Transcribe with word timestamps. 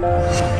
Thank 0.00 0.52
you. 0.52 0.57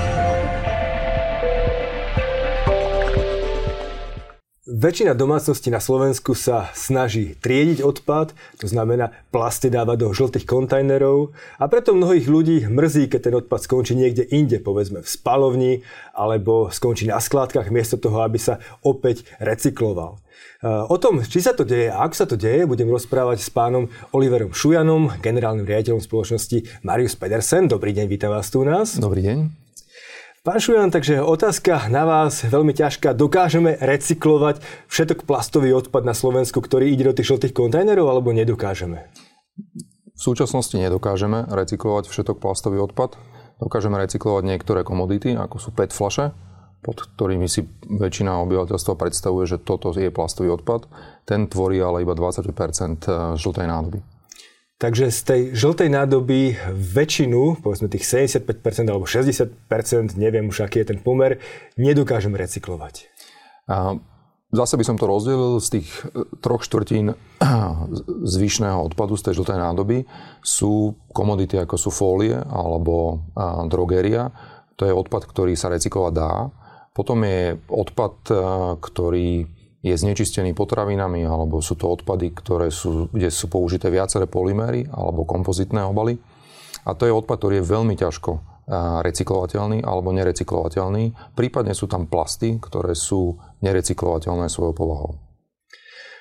Väčšina 4.79 5.11
domácností 5.19 5.75
na 5.75 5.83
Slovensku 5.83 6.39
sa 6.39 6.71
snaží 6.71 7.35
triediť 7.43 7.83
odpad, 7.83 8.31
to 8.63 8.71
znamená 8.71 9.11
plasty 9.35 9.75
dávať 9.75 10.07
do 10.07 10.15
žltých 10.15 10.47
kontajnerov 10.47 11.35
a 11.59 11.67
preto 11.67 11.99
mnohých 11.99 12.31
ľudí 12.31 12.63
mrzí, 12.71 13.11
keď 13.11 13.21
ten 13.27 13.35
odpad 13.43 13.59
skončí 13.59 13.99
niekde 13.99 14.23
inde, 14.31 14.63
povedzme 14.63 15.03
v 15.03 15.09
spalovni 15.11 15.73
alebo 16.15 16.71
skončí 16.71 17.11
na 17.11 17.19
skládkach 17.19 17.75
miesto 17.75 17.99
toho, 17.99 18.23
aby 18.23 18.39
sa 18.39 18.63
opäť 18.87 19.27
recykloval. 19.43 20.23
O 20.63 20.97
tom, 21.03 21.27
či 21.27 21.43
sa 21.43 21.59
to 21.59 21.67
deje 21.67 21.91
a 21.91 22.07
ako 22.07 22.15
sa 22.15 22.31
to 22.31 22.39
deje, 22.39 22.63
budem 22.63 22.87
rozprávať 22.87 23.43
s 23.43 23.51
pánom 23.51 23.91
Oliverom 24.15 24.55
Šujanom, 24.55 25.11
generálnym 25.19 25.67
riaditeľom 25.67 25.99
spoločnosti 25.99 26.87
Marius 26.87 27.19
Pedersen. 27.19 27.67
Dobrý 27.67 27.91
deň, 27.99 28.07
vítam 28.07 28.31
vás 28.31 28.47
tu 28.47 28.63
u 28.63 28.67
nás. 28.67 28.95
Dobrý 28.95 29.27
deň. 29.27 29.68
Pán 30.47 30.63
Šujan, 30.63 30.95
takže 30.95 31.19
otázka 31.19 31.91
na 31.91 32.07
vás 32.07 32.47
veľmi 32.47 32.71
ťažká. 32.71 33.11
Dokážeme 33.11 33.75
recyklovať 33.75 34.63
všetok 34.87 35.27
plastový 35.27 35.75
odpad 35.75 36.07
na 36.07 36.15
Slovensku, 36.15 36.63
ktorý 36.63 36.95
ide 36.95 37.11
do 37.11 37.15
tých 37.15 37.35
žltých 37.35 37.51
kontajnerov, 37.51 38.07
alebo 38.07 38.31
nedokážeme? 38.31 39.11
V 40.15 40.21
súčasnosti 40.23 40.79
nedokážeme 40.79 41.43
recyklovať 41.51 42.07
všetok 42.07 42.39
plastový 42.39 42.79
odpad. 42.79 43.19
Dokážeme 43.59 43.99
recyklovať 43.99 44.47
niektoré 44.47 44.87
komodity, 44.87 45.35
ako 45.35 45.59
sú 45.59 45.75
PET 45.75 45.91
flaše, 45.91 46.31
pod 46.87 47.03
ktorými 47.03 47.51
si 47.51 47.67
väčšina 47.91 48.39
obyvateľstva 48.39 48.95
predstavuje, 48.95 49.43
že 49.43 49.59
toto 49.59 49.91
je 49.91 50.15
plastový 50.15 50.55
odpad. 50.55 50.87
Ten 51.27 51.51
tvorí 51.51 51.83
ale 51.83 52.07
iba 52.07 52.15
20% 52.15 53.35
žltej 53.35 53.67
nádoby. 53.67 53.99
Takže 54.79 55.11
z 55.11 55.21
tej 55.27 55.43
žltej 55.59 55.91
nádoby 55.91 56.55
väčšinu, 56.71 57.59
povedzme 57.67 57.91
tých 57.91 58.07
75% 58.07 58.47
alebo 58.87 59.11
60%, 59.11 60.15
neviem 60.15 60.47
už 60.47 60.71
aký 60.71 60.87
je 60.87 60.95
ten 60.95 61.03
pomer, 61.03 61.43
nedokážem 61.75 62.31
recyklovať. 62.31 63.11
A 63.67 63.99
zase 64.55 64.79
by 64.79 64.85
som 64.87 64.95
to 64.95 65.11
rozdelil 65.11 65.59
z 65.59 65.83
tých 65.83 65.91
e, 65.91 66.23
troch 66.39 66.63
štvrtín 66.63 67.19
zvyšného 68.39 68.79
odpadu 68.79 69.19
z 69.19 69.27
tej 69.27 69.43
žltej 69.43 69.59
nádoby 69.59 70.07
sú 70.47 70.95
komodity 71.11 71.59
ako 71.59 71.75
sú 71.75 71.91
fólie 71.91 72.39
alebo 72.39 73.27
drogeria. 73.67 74.31
To 74.79 74.87
je 74.87 74.95
odpad, 74.95 75.27
ktorý 75.27 75.59
sa 75.59 75.75
recyklovať 75.75 76.15
dá. 76.15 76.55
Potom 76.95 77.27
je 77.27 77.59
odpad, 77.67 78.15
ktorý 78.79 79.58
je 79.79 79.95
znečistený 79.95 80.59
potravinami, 80.59 81.23
alebo 81.23 81.63
sú 81.63 81.79
to 81.79 81.87
odpady, 81.87 82.35
ktoré 82.35 82.69
sú, 82.75 83.07
kde 83.15 83.31
sú 83.31 83.47
použité 83.47 83.89
viaceré 83.95 84.27
polymery 84.27 84.91
alebo 84.91 85.23
kompozitné 85.23 85.87
obaly. 85.87 86.19
A 86.83 86.99
to 86.99 87.07
je 87.07 87.15
odpad, 87.15 87.39
ktorý 87.39 87.55
je 87.63 87.71
veľmi 87.71 87.95
ťažko 87.95 88.59
recyklovateľný 89.05 89.81
alebo 89.81 90.13
nerecyklovateľný. 90.13 91.17
Prípadne 91.33 91.73
sú 91.73 91.89
tam 91.89 92.05
plasty, 92.05 92.61
ktoré 92.61 92.93
sú 92.93 93.41
nerecyklovateľné 93.65 94.53
svojou 94.53 94.75
povahou. 94.77 95.13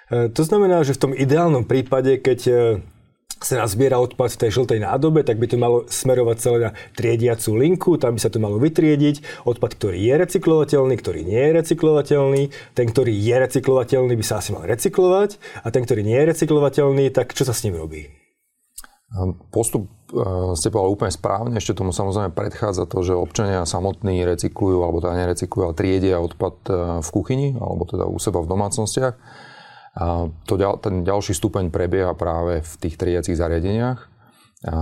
E, 0.07 0.31
to 0.31 0.41
znamená, 0.47 0.79
že 0.87 0.95
v 0.95 1.01
tom 1.03 1.13
ideálnom 1.13 1.67
prípade, 1.67 2.23
keď 2.23 2.39
e, 2.47 2.55
sa 3.41 3.61
nazbiera 3.61 4.01
odpad 4.01 4.33
v 4.33 4.41
tej 4.45 4.51
žltej 4.61 4.79
nádobe, 4.81 5.21
tak 5.21 5.37
by 5.37 5.47
to 5.49 5.57
malo 5.57 5.85
smerovať 5.85 6.37
celé 6.37 6.57
na 6.69 6.71
triediacu 6.97 7.49
linku, 7.53 7.91
tam 8.01 8.17
by 8.17 8.21
sa 8.21 8.33
to 8.33 8.41
malo 8.41 8.57
vytriediť. 8.57 9.45
Odpad, 9.45 9.77
ktorý 9.77 9.99
je 10.01 10.13
recyklovateľný, 10.25 10.95
ktorý 10.97 11.21
nie 11.25 11.41
je 11.41 11.51
recyklovateľný, 11.61 12.43
ten, 12.73 12.85
ktorý 12.89 13.13
je 13.13 13.35
recyklovateľný, 13.35 14.13
by 14.17 14.25
sa 14.25 14.41
asi 14.41 14.53
mal 14.53 14.65
recyklovať 14.65 15.37
a 15.63 15.67
ten, 15.69 15.85
ktorý 15.85 16.01
nie 16.01 16.17
je 16.17 16.25
recyklovateľný, 16.33 17.05
tak 17.13 17.37
čo 17.37 17.45
sa 17.45 17.53
s 17.53 17.63
ním 17.67 17.77
robí? 17.77 18.09
Postup 19.55 19.87
ste 20.55 20.67
povedali 20.67 20.91
úplne 20.91 21.13
správne, 21.15 21.55
ešte 21.55 21.79
tomu 21.79 21.95
samozrejme 21.95 22.35
predchádza 22.35 22.87
to, 22.87 23.03
že 23.03 23.15
občania 23.15 23.63
samotní 23.63 24.23
recyklujú, 24.27 24.83
alebo 24.83 24.99
teda 24.99 25.15
nerecyklujú, 25.15 25.63
ale 25.63 25.79
triedia 25.79 26.19
odpad 26.19 26.55
e, 26.67 26.71
v 27.03 27.09
kuchyni, 27.11 27.49
alebo 27.55 27.87
teda 27.87 28.03
u 28.03 28.19
seba 28.19 28.43
v 28.43 28.51
domácnostiach. 28.51 29.15
A 29.97 30.29
to, 30.45 30.53
ten 30.77 31.01
ďalší 31.01 31.33
stupeň 31.33 31.73
prebieha 31.73 32.13
práve 32.13 32.61
v 32.61 32.73
tých 32.77 33.01
triediacich 33.01 33.33
zariadeniach. 33.33 33.99
A, 34.69 34.77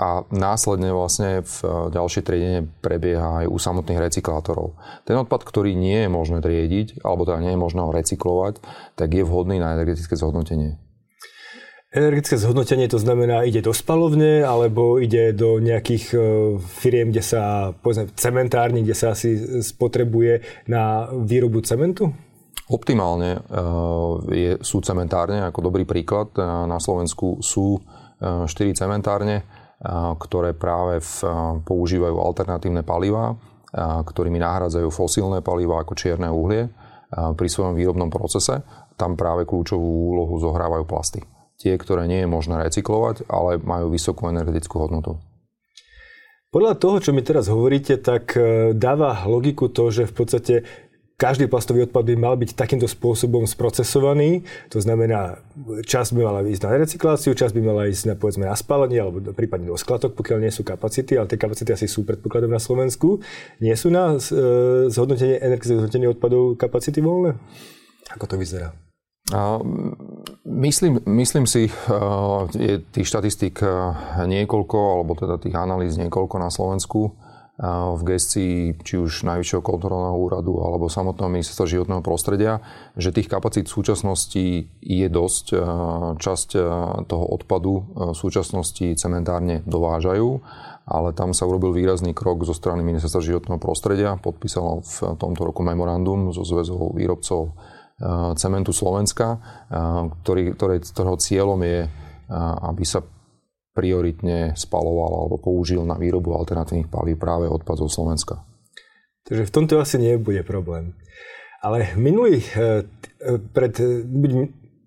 a 0.00 0.08
následne 0.32 0.92
vlastne 0.92 1.44
v 1.44 1.56
ďalšie 1.92 2.24
triedenie 2.24 2.64
prebieha 2.80 3.44
aj 3.44 3.46
u 3.52 3.56
samotných 3.60 4.08
recyklátorov. 4.08 4.76
Ten 5.04 5.20
odpad, 5.20 5.44
ktorý 5.44 5.76
nie 5.76 6.04
je 6.04 6.08
možné 6.08 6.40
triediť, 6.40 7.04
alebo 7.04 7.28
teda 7.28 7.44
nie 7.44 7.52
je 7.52 7.60
možné 7.60 7.80
ho 7.84 7.92
recyklovať, 7.92 8.64
tak 8.96 9.08
je 9.12 9.24
vhodný 9.24 9.60
na 9.60 9.76
energetické 9.76 10.16
zhodnotenie. 10.16 10.80
Energetické 11.96 12.36
zhodnotenie 12.36 12.92
to 12.92 13.00
znamená, 13.00 13.48
ide 13.48 13.64
do 13.64 13.72
spalovne, 13.72 14.44
alebo 14.44 15.00
ide 15.00 15.32
do 15.32 15.60
nejakých 15.64 16.04
e, 16.12 16.16
firiem, 16.60 17.08
kde 17.08 17.24
sa, 17.24 17.72
povedzme, 17.72 18.12
cementárni, 18.16 18.84
kde 18.84 18.96
sa 18.96 19.16
asi 19.16 19.62
spotrebuje 19.64 20.44
na 20.68 21.08
výrobu 21.08 21.64
cementu? 21.64 22.12
Optimálne 22.66 23.38
eh, 23.38 23.42
je, 24.34 24.52
sú 24.58 24.82
cementárne, 24.82 25.38
ako 25.46 25.70
dobrý 25.70 25.86
príklad. 25.86 26.34
Eh, 26.34 26.42
na 26.42 26.82
Slovensku 26.82 27.38
sú 27.38 27.78
4 28.18 28.46
eh, 28.50 28.74
cementárne, 28.74 29.46
ktoré 30.16 30.56
práve 30.56 31.04
v, 31.04 31.12
používajú 31.68 32.16
alternatívne 32.16 32.80
palivá, 32.80 33.36
ktorými 34.08 34.40
nahradzajú 34.40 34.88
fosílne 34.88 35.44
paliva 35.44 35.84
ako 35.84 35.92
čierne 35.92 36.32
uhlie 36.32 36.72
pri 37.12 37.44
svojom 37.44 37.76
výrobnom 37.76 38.08
procese. 38.08 38.64
Tam 38.96 39.20
práve 39.20 39.44
kľúčovú 39.44 40.16
úlohu 40.16 40.40
zohrávajú 40.40 40.88
plasty. 40.88 41.20
Tie, 41.60 41.76
ktoré 41.76 42.08
nie 42.08 42.24
je 42.24 42.32
možné 42.32 42.56
recyklovať, 42.64 43.28
ale 43.28 43.60
majú 43.60 43.92
vysokú 43.92 44.32
energetickú 44.32 44.80
hodnotu. 44.80 45.20
Podľa 46.48 46.80
toho, 46.80 46.96
čo 47.04 47.12
mi 47.12 47.20
teraz 47.20 47.52
hovoríte, 47.52 48.00
tak 48.00 48.32
dáva 48.80 49.28
logiku 49.28 49.68
to, 49.68 49.92
že 49.92 50.08
v 50.08 50.14
podstate 50.16 50.54
každý 51.16 51.48
plastový 51.48 51.88
odpad 51.88 52.12
by 52.12 52.14
mal 52.16 52.36
byť 52.36 52.52
takýmto 52.52 52.84
spôsobom 52.84 53.48
sprocesovaný. 53.48 54.44
To 54.68 54.84
znamená, 54.84 55.40
časť 55.80 56.12
by 56.12 56.20
mala 56.20 56.44
ísť 56.44 56.62
na 56.68 56.76
recykláciu, 56.76 57.32
časť 57.32 57.56
by 57.56 57.62
mala 57.64 57.88
ísť 57.88 58.12
na, 58.12 58.14
povedzme, 58.20 58.44
na 58.44 58.52
spálenie 58.52 59.00
alebo 59.00 59.24
prípadne 59.32 59.72
do 59.72 59.80
sklatok, 59.80 60.12
pokiaľ 60.12 60.44
nie 60.44 60.52
sú 60.52 60.60
kapacity, 60.60 61.16
ale 61.16 61.24
tie 61.24 61.40
kapacity 61.40 61.72
asi 61.72 61.88
sú 61.88 62.04
predpokladom 62.04 62.52
na 62.52 62.60
Slovensku. 62.60 63.24
Nie 63.64 63.80
sú 63.80 63.88
na 63.88 64.16
e, 64.16 64.18
zhodnotenie, 64.92 65.40
energetické 65.40 65.80
zhodnotenie 65.80 66.08
odpadov 66.12 66.60
kapacity 66.60 67.00
voľné? 67.00 67.32
Ako 68.12 68.28
to 68.28 68.36
vyzerá? 68.36 68.76
Myslím, 70.46 71.02
myslím 71.02 71.50
si, 71.50 71.66
je 72.54 72.78
tých 72.94 73.08
štatistík 73.10 73.58
niekoľko, 74.22 74.78
alebo 74.78 75.18
teda 75.18 75.42
tých 75.42 75.58
analýz 75.58 75.98
niekoľko 75.98 76.36
na 76.38 76.46
Slovensku 76.46 77.25
v 77.60 78.02
gestii 78.04 78.76
či 78.84 79.00
už 79.00 79.24
Najvyššieho 79.24 79.64
kontrolného 79.64 80.12
úradu 80.12 80.60
alebo 80.60 80.92
samotného 80.92 81.32
ministerstva 81.32 81.64
životného 81.64 82.04
prostredia, 82.04 82.60
že 83.00 83.16
tých 83.16 83.32
kapacít 83.32 83.72
v 83.72 83.76
súčasnosti 83.80 84.44
je 84.68 85.06
dosť. 85.08 85.56
Časť 86.20 86.48
toho 87.08 87.24
odpadu 87.32 87.88
v 88.12 88.12
súčasnosti 88.12 89.00
cementárne 89.00 89.64
dovážajú, 89.64 90.44
ale 90.84 91.16
tam 91.16 91.32
sa 91.32 91.48
urobil 91.48 91.72
výrazný 91.72 92.12
krok 92.12 92.44
zo 92.44 92.52
strany 92.52 92.84
ministerstva 92.84 93.24
životného 93.24 93.56
prostredia. 93.56 94.20
Podpísalo 94.20 94.84
v 94.84 95.16
tomto 95.16 95.48
roku 95.48 95.64
memorandum 95.64 96.36
so 96.36 96.44
zväzou 96.44 96.92
výrobcov 96.92 97.56
cementu 98.36 98.76
Slovenska, 98.76 99.40
ktorý, 100.20 100.52
ktoré, 100.52 100.84
ktorého 100.84 101.16
cieľom 101.16 101.64
je, 101.64 101.88
aby 102.68 102.84
sa 102.84 103.00
prioritne 103.76 104.56
spaloval 104.56 105.28
alebo 105.28 105.36
použil 105.36 105.84
na 105.84 106.00
výrobu 106.00 106.32
alternatívnych 106.32 106.88
palív 106.88 107.20
práve 107.20 107.44
odpad 107.44 107.84
zo 107.84 107.88
Slovenska. 107.92 108.40
Takže 109.28 109.44
v 109.44 109.54
tomto 109.54 109.76
asi 109.76 110.00
nebude 110.00 110.40
problém. 110.40 110.96
Ale 111.60 111.92
minulý, 112.00 112.40
eh, 112.56 112.88
pred, 113.52 113.76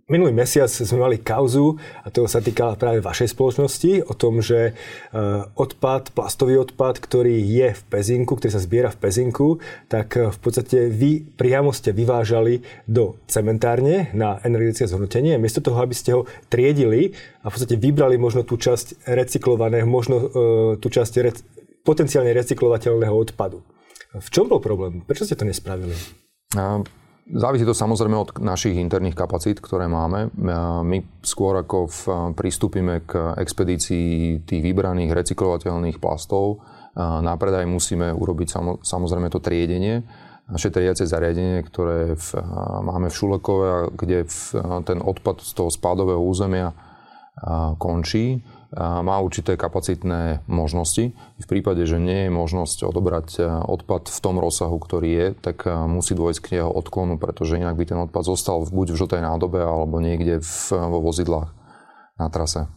Minulý 0.10 0.34
mesiac 0.34 0.66
sme 0.74 1.06
mali 1.06 1.22
kauzu, 1.22 1.78
a 2.02 2.10
to 2.10 2.26
sa 2.26 2.42
týkala 2.42 2.74
práve 2.82 2.98
vašej 2.98 3.30
spoločnosti, 3.30 4.10
o 4.10 4.18
tom, 4.18 4.42
že 4.42 4.74
e, 4.74 5.22
odpad, 5.54 6.18
plastový 6.18 6.58
odpad, 6.58 6.98
ktorý 6.98 7.38
je 7.38 7.78
v 7.78 7.82
pezinku, 7.94 8.34
ktorý 8.34 8.50
sa 8.50 8.58
zbiera 8.58 8.90
v 8.90 8.98
pezinku, 9.06 9.62
tak 9.86 10.18
e, 10.18 10.34
v 10.34 10.40
podstate 10.42 10.90
vy 10.90 11.22
priamo 11.38 11.70
ste 11.70 11.94
vyvážali 11.94 12.66
do 12.90 13.22
cementárne 13.30 14.10
na 14.18 14.42
energetické 14.42 14.90
zhodnotenie. 14.90 15.38
Miesto 15.38 15.62
toho, 15.62 15.78
aby 15.78 15.94
ste 15.94 16.18
ho 16.18 16.26
triedili 16.50 17.14
a 17.46 17.54
v 17.54 17.54
podstate 17.54 17.78
vybrali 17.78 18.18
možno 18.18 18.42
tú 18.42 18.58
časť 18.58 19.06
recyklovaného, 19.06 19.86
možno 19.86 20.16
e, 20.18 20.28
tú 20.82 20.90
časť 20.90 21.14
rec, 21.22 21.38
potenciálne 21.86 22.34
recyklovateľného 22.34 23.14
odpadu. 23.14 23.62
V 24.18 24.30
čom 24.34 24.50
bol 24.50 24.58
problém? 24.58 25.06
Prečo 25.06 25.30
ste 25.30 25.38
to 25.38 25.46
nespravili? 25.46 25.94
Závisí 27.30 27.62
to 27.62 27.78
samozrejme 27.78 28.18
od 28.18 28.30
našich 28.42 28.74
interných 28.74 29.14
kapacít, 29.14 29.62
ktoré 29.62 29.86
máme. 29.86 30.34
My 30.82 30.98
skôr 31.22 31.62
ako 31.62 31.86
v, 31.86 32.00
pristúpime 32.34 33.06
k 33.06 33.38
expedícii 33.38 34.42
tých 34.50 34.62
vybraných 34.66 35.14
recyklovateľných 35.14 36.02
plastov, 36.02 36.66
na 36.98 37.38
predaj 37.38 37.70
musíme 37.70 38.10
urobiť 38.18 38.82
samozrejme 38.82 39.30
to 39.30 39.38
triedenie. 39.46 40.02
Naše 40.50 40.74
triediace 40.74 41.06
zariadenie, 41.06 41.62
ktoré 41.62 42.18
v, 42.18 42.30
máme 42.82 43.14
v 43.14 43.18
Šulekove, 43.22 43.94
kde 43.94 44.26
v, 44.26 44.38
ten 44.90 44.98
odpad 44.98 45.46
z 45.46 45.54
toho 45.54 45.70
spádového 45.70 46.18
územia 46.18 46.74
končí, 47.78 48.42
má 48.78 49.18
určité 49.18 49.58
kapacitné 49.58 50.46
možnosti. 50.46 51.18
V 51.42 51.46
prípade, 51.50 51.82
že 51.90 51.98
nie 51.98 52.30
je 52.30 52.32
možnosť 52.32 52.86
odobrať 52.86 53.42
odpad 53.66 54.14
v 54.14 54.20
tom 54.22 54.38
rozsahu, 54.38 54.78
ktorý 54.78 55.10
je, 55.10 55.28
tak 55.42 55.66
musí 55.66 56.14
dôjsť 56.14 56.40
k 56.40 56.48
jeho 56.62 56.70
odklonu, 56.70 57.18
pretože 57.18 57.58
inak 57.58 57.74
by 57.74 57.86
ten 57.90 57.98
odpad 57.98 58.22
zostal 58.22 58.62
buď 58.70 58.94
v 58.94 59.00
žltej 59.02 59.22
nádobe 59.26 59.66
alebo 59.66 59.98
niekde 59.98 60.46
v, 60.46 60.62
vo 60.70 61.02
vozidlách 61.02 61.50
na 62.22 62.30
trase. 62.30 62.70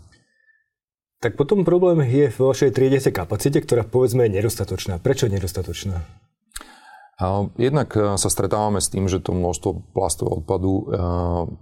Tak 1.20 1.38
potom 1.38 1.62
problém 1.62 2.02
je 2.02 2.32
v 2.32 2.38
vašej 2.40 2.74
triedece 2.74 3.12
kapacite, 3.12 3.62
ktorá 3.62 3.86
povedzme 3.86 4.26
je 4.26 4.42
nedostatočná. 4.42 4.98
Prečo 4.98 5.30
nedostatočná? 5.30 6.02
Jednak 7.54 7.94
sa 7.94 8.28
stretávame 8.32 8.82
s 8.82 8.90
tým, 8.90 9.06
že 9.06 9.22
to 9.22 9.30
množstvo 9.30 9.94
plastového 9.94 10.42
odpadu 10.42 10.90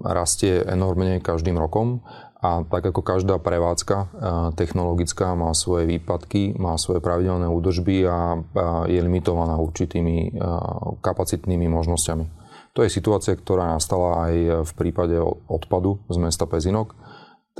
rastie 0.01 0.65
enormne 0.65 1.21
každým 1.21 1.61
rokom 1.61 2.01
a 2.41 2.65
tak 2.65 2.89
ako 2.89 3.05
každá 3.05 3.37
prevádzka 3.37 3.97
eh, 4.01 4.09
technologická 4.57 5.37
má 5.37 5.53
svoje 5.53 5.85
výpadky, 5.85 6.57
má 6.57 6.81
svoje 6.81 7.05
pravidelné 7.05 7.45
údržby 7.45 8.09
a 8.09 8.41
je 8.89 9.01
limitovaná 9.01 9.61
určitými 9.61 10.17
eh, 10.25 10.41
kapacitnými 11.05 11.69
možnosťami. 11.69 12.25
To 12.73 12.87
je 12.87 12.91
situácia, 12.91 13.37
ktorá 13.37 13.77
nastala 13.77 14.31
aj 14.31 14.35
v 14.63 14.73
prípade 14.79 15.19
odpadu 15.51 16.01
z 16.07 16.17
mesta 16.23 16.47
Pezinok 16.47 16.95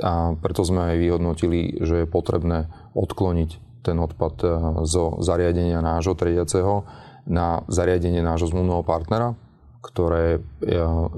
a 0.01 0.33
preto 0.39 0.63
sme 0.63 0.95
aj 0.95 0.97
vyhodnotili, 0.97 1.83
že 1.83 2.03
je 2.03 2.07
potrebné 2.07 2.71
odkloniť 2.95 3.83
ten 3.85 4.01
odpad 4.01 4.35
eh, 4.41 4.51
zo 4.89 5.21
zariadenia 5.21 5.77
nášho 5.85 6.17
triediaceho 6.17 6.89
na 7.29 7.61
zariadenie 7.69 8.25
nášho 8.25 8.49
zmluvného 8.49 8.81
partnera, 8.81 9.37
ktoré 9.85 10.41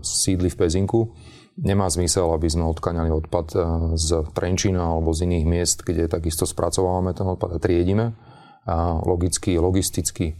sídli 0.03 0.51
v 0.51 0.59
Pezinku 0.59 1.15
Nemá 1.53 1.85
zmysel, 1.85 2.25
aby 2.33 2.49
sme 2.49 2.65
odkaňali 2.65 3.13
odpad 3.13 3.47
eh, 3.53 3.61
z 3.93 4.25
Trenčína 4.33 4.81
alebo 4.81 5.13
z 5.13 5.29
iných 5.29 5.45
miest, 5.45 5.77
kde 5.85 6.09
takisto 6.09 6.49
spracovávame 6.49 7.13
ten 7.13 7.29
odpad 7.29 7.57
a 7.57 7.61
triedime. 7.61 8.17
A 8.63 8.97
logicky, 9.05 9.53
logisticky 9.61 10.33
eh, 10.33 10.37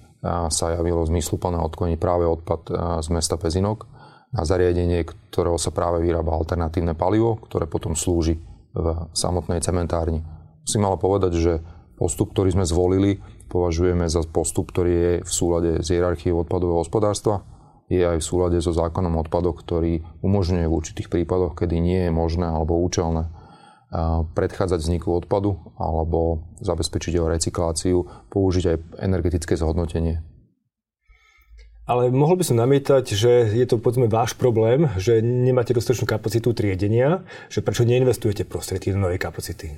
sa 0.49 0.65
javilo 0.73 1.05
zmysluplné 1.05 1.61
odkloniť 1.61 1.97
práve 2.01 2.25
odpad 2.25 2.61
eh, 2.65 2.73
z 3.05 3.07
mesta 3.13 3.37
Pezinok 3.37 3.85
na 4.33 4.41
zariadenie, 4.41 5.05
ktorého 5.29 5.61
sa 5.61 5.69
práve 5.69 6.01
vyrába 6.01 6.33
alternatívne 6.33 6.97
palivo, 6.97 7.37
ktoré 7.45 7.69
potom 7.69 7.93
slúži 7.93 8.41
v 8.73 9.05
samotnej 9.13 9.61
cementárni. 9.61 10.25
Musím 10.65 10.89
ale 10.89 10.97
povedať, 10.97 11.37
že 11.37 11.53
postup, 11.93 12.33
ktorý 12.33 12.57
sme 12.57 12.65
zvolili, 12.65 13.21
považujeme 13.53 14.09
za 14.09 14.25
postup, 14.25 14.73
ktorý 14.73 14.93
je 14.97 15.11
v 15.21 15.29
súlade 15.29 15.71
s 15.85 15.93
hierarchiou 15.93 16.41
odpadového 16.41 16.81
hospodárstva 16.81 17.45
je 17.91 18.03
aj 18.03 18.17
v 18.19 18.27
súlade 18.27 18.57
so 18.63 18.71
zákonom 18.71 19.19
o 19.19 19.23
ktorý 19.25 20.01
umožňuje 20.23 20.65
v 20.65 20.75
určitých 20.75 21.11
prípadoch, 21.11 21.57
kedy 21.57 21.79
nie 21.79 21.99
je 22.07 22.11
možné 22.11 22.47
alebo 22.47 22.79
účelné 22.79 23.27
predchádzať 24.33 24.79
vzniku 24.81 25.13
odpadu 25.13 25.53
alebo 25.77 26.49
zabezpečiť 26.65 27.13
jeho 27.13 27.29
recykláciu, 27.29 27.97
použiť 28.33 28.63
aj 28.65 28.77
energetické 29.05 29.53
zhodnotenie. 29.53 30.25
Ale 31.83 32.09
mohol 32.15 32.39
by 32.39 32.47
som 32.47 32.57
namietať, 32.63 33.11
že 33.11 33.31
je 33.51 33.65
to 33.67 33.75
povedzme 33.75 34.07
váš 34.07 34.39
problém, 34.39 34.87
že 34.95 35.19
nemáte 35.19 35.75
dostatočnú 35.75 36.07
kapacitu 36.07 36.55
triedenia, 36.55 37.27
že 37.51 37.59
prečo 37.59 37.83
neinvestujete 37.83 38.47
prostriedky 38.47 38.95
do 38.95 39.03
novej 39.03 39.19
kapacity? 39.19 39.75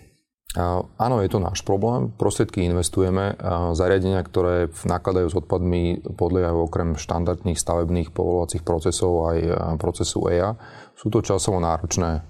Áno, 0.56 1.16
je 1.20 1.30
to 1.30 1.44
náš 1.44 1.68
problém. 1.68 2.16
Prostriedky 2.16 2.64
investujeme. 2.64 3.36
Zariadenia, 3.76 4.24
ktoré 4.24 4.72
nakladajú 4.88 5.28
s 5.28 5.36
odpadmi, 5.36 6.08
podliehajú 6.16 6.72
okrem 6.72 6.96
štandardných 6.96 7.60
stavebných 7.60 8.16
povolovacích 8.16 8.64
procesov 8.64 9.36
aj 9.36 9.38
procesu 9.76 10.24
EIA. 10.32 10.56
Sú 10.96 11.12
to 11.12 11.20
časovo 11.20 11.60
náročné 11.60 12.24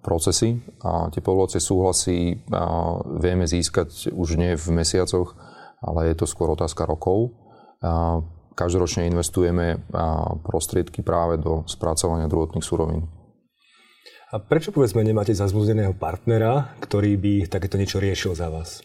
procesy 0.00 0.56
a 0.80 1.12
tie 1.12 1.20
povolovacie 1.20 1.60
súhlasy 1.60 2.38
vieme 3.20 3.44
získať 3.44 4.14
už 4.14 4.40
nie 4.40 4.56
v 4.56 4.66
mesiacoch, 4.72 5.36
ale 5.84 6.08
je 6.08 6.22
to 6.22 6.24
skôr 6.24 6.48
otázka 6.54 6.88
rokov. 6.88 7.34
Každoročne 8.54 9.10
investujeme 9.10 9.84
prostriedky 10.46 11.02
práve 11.04 11.36
do 11.42 11.66
spracovania 11.68 12.30
druhotných 12.30 12.64
surovín. 12.64 13.04
A 14.34 14.42
prečo 14.42 14.74
povedzme 14.74 15.06
nemáte 15.06 15.30
zazmluvneného 15.30 15.94
partnera, 15.94 16.74
ktorý 16.82 17.14
by 17.14 17.32
takéto 17.46 17.78
niečo 17.78 18.02
riešil 18.02 18.34
za 18.34 18.50
vás? 18.50 18.82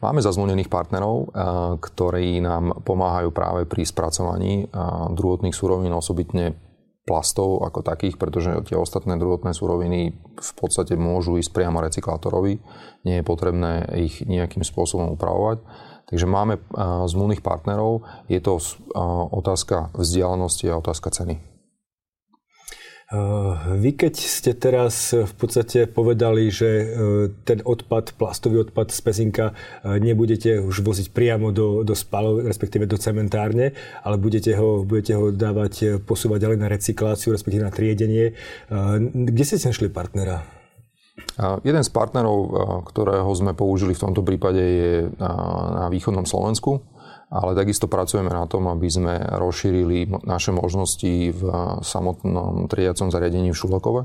Máme 0.00 0.24
zazmluvnených 0.24 0.72
partnerov, 0.72 1.16
eh, 1.20 1.28
ktorí 1.76 2.40
nám 2.40 2.80
pomáhajú 2.80 3.28
práve 3.28 3.68
pri 3.68 3.84
spracovaní 3.84 4.64
eh, 4.64 4.68
druhotných 5.12 5.52
surovín, 5.52 5.92
osobitne 5.92 6.56
plastov 7.04 7.60
ako 7.68 7.84
takých, 7.84 8.16
pretože 8.16 8.56
tie 8.72 8.80
ostatné 8.80 9.20
druhotné 9.20 9.52
suroviny 9.52 10.16
v 10.16 10.52
podstate 10.56 10.96
môžu 10.96 11.36
ísť 11.36 11.52
priamo 11.52 11.84
recyklátorovi. 11.84 12.56
Nie 13.04 13.20
je 13.20 13.28
potrebné 13.28 13.84
ich 14.00 14.24
nejakým 14.24 14.64
spôsobom 14.64 15.12
upravovať. 15.12 15.60
Takže 16.08 16.24
máme 16.24 16.56
eh, 16.56 16.62
zmluvných 17.04 17.44
partnerov. 17.44 18.08
Je 18.32 18.40
to 18.40 18.56
otázka 19.28 19.92
vzdialenosti 19.92 20.72
a 20.72 20.80
otázka 20.80 21.12
ceny. 21.12 21.49
Eh, 23.10 23.16
vy 23.74 23.98
keď 23.98 24.14
ste 24.14 24.54
teraz 24.54 25.10
v 25.10 25.34
podstate 25.34 25.90
povedali, 25.90 26.46
že 26.46 26.70
eh, 26.70 26.86
ten 27.42 27.58
odpad, 27.58 28.14
plastový 28.14 28.62
odpad 28.62 28.94
z 28.94 29.00
pezinka 29.02 29.46
eh, 29.50 29.98
nebudete 29.98 30.62
už 30.62 30.86
voziť 30.86 31.10
priamo 31.10 31.50
do, 31.50 31.82
do 31.82 31.90
spalov, 31.98 32.46
respektíve 32.46 32.86
do 32.86 32.94
cementárne, 32.94 33.74
ale 34.06 34.14
budete 34.14 34.54
ho, 34.54 34.86
budete 34.86 35.18
ho 35.18 35.34
dávať, 35.34 35.98
posúvať 36.06 36.38
ďalej 36.46 36.58
na 36.62 36.70
recykláciu, 36.70 37.34
respektíve 37.34 37.66
na 37.66 37.74
triedenie. 37.74 38.38
Kde 39.02 39.42
ste 39.42 39.58
si 39.58 39.66
našli 39.66 39.90
partnera? 39.90 40.46
Jeden 41.66 41.82
z 41.82 41.90
partnerov, 41.90 42.38
ktorého 42.94 43.28
sme 43.34 43.58
použili 43.58 43.92
v 43.92 44.02
tomto 44.06 44.22
prípade, 44.22 44.62
je 44.62 44.92
na 45.18 45.90
východnom 45.90 46.24
Slovensku 46.24 46.89
ale 47.30 47.54
takisto 47.54 47.86
pracujeme 47.86 48.28
na 48.34 48.44
tom, 48.50 48.66
aby 48.66 48.90
sme 48.90 49.14
rozšírili 49.16 50.10
naše 50.26 50.50
možnosti 50.50 51.30
v 51.30 51.42
samotnom 51.78 52.66
triediacom 52.66 53.14
zariadení 53.14 53.54
v 53.54 53.58
Šulakove. 53.58 54.02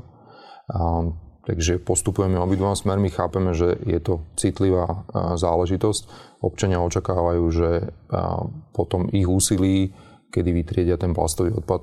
Takže 1.46 1.78
postupujeme 1.78 2.42
obidvom 2.42 2.74
smermi, 2.74 3.06
chápeme, 3.10 3.54
že 3.54 3.78
je 3.86 3.98
to 4.02 4.26
citlivá 4.34 5.06
záležitosť. 5.38 6.02
Občania 6.42 6.82
očakávajú, 6.82 7.44
že 7.54 7.94
potom 8.74 9.06
ich 9.14 9.30
úsilí, 9.30 9.94
kedy 10.26 10.50
vytriedia 10.50 10.98
ten 10.98 11.14
plastový 11.14 11.54
odpad, 11.54 11.82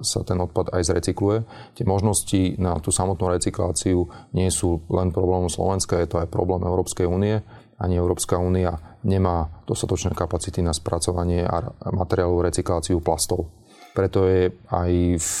sa 0.00 0.20
ten 0.24 0.40
odpad 0.40 0.72
aj 0.72 0.96
zrecykluje. 0.96 1.44
Tie 1.76 1.84
možnosti 1.84 2.56
na 2.56 2.80
tú 2.80 2.88
samotnú 2.88 3.36
recykláciu 3.36 4.08
nie 4.32 4.48
sú 4.48 4.80
len 4.88 5.12
problémom 5.12 5.52
Slovenska, 5.52 6.00
je 6.00 6.08
to 6.08 6.20
aj 6.24 6.32
problém 6.32 6.64
Európskej 6.64 7.04
únie. 7.04 7.44
Ani 7.76 8.00
Európska 8.00 8.40
únia 8.40 8.98
nemá 9.04 9.62
dostatočné 9.68 10.16
kapacity 10.16 10.64
na 10.64 10.72
spracovanie 10.72 11.44
a 11.44 11.70
materiálu 11.92 12.40
recykláciu 12.40 13.04
plastov. 13.04 13.52
Preto 13.92 14.28
je 14.28 14.52
aj 14.72 14.90
v 15.20 15.32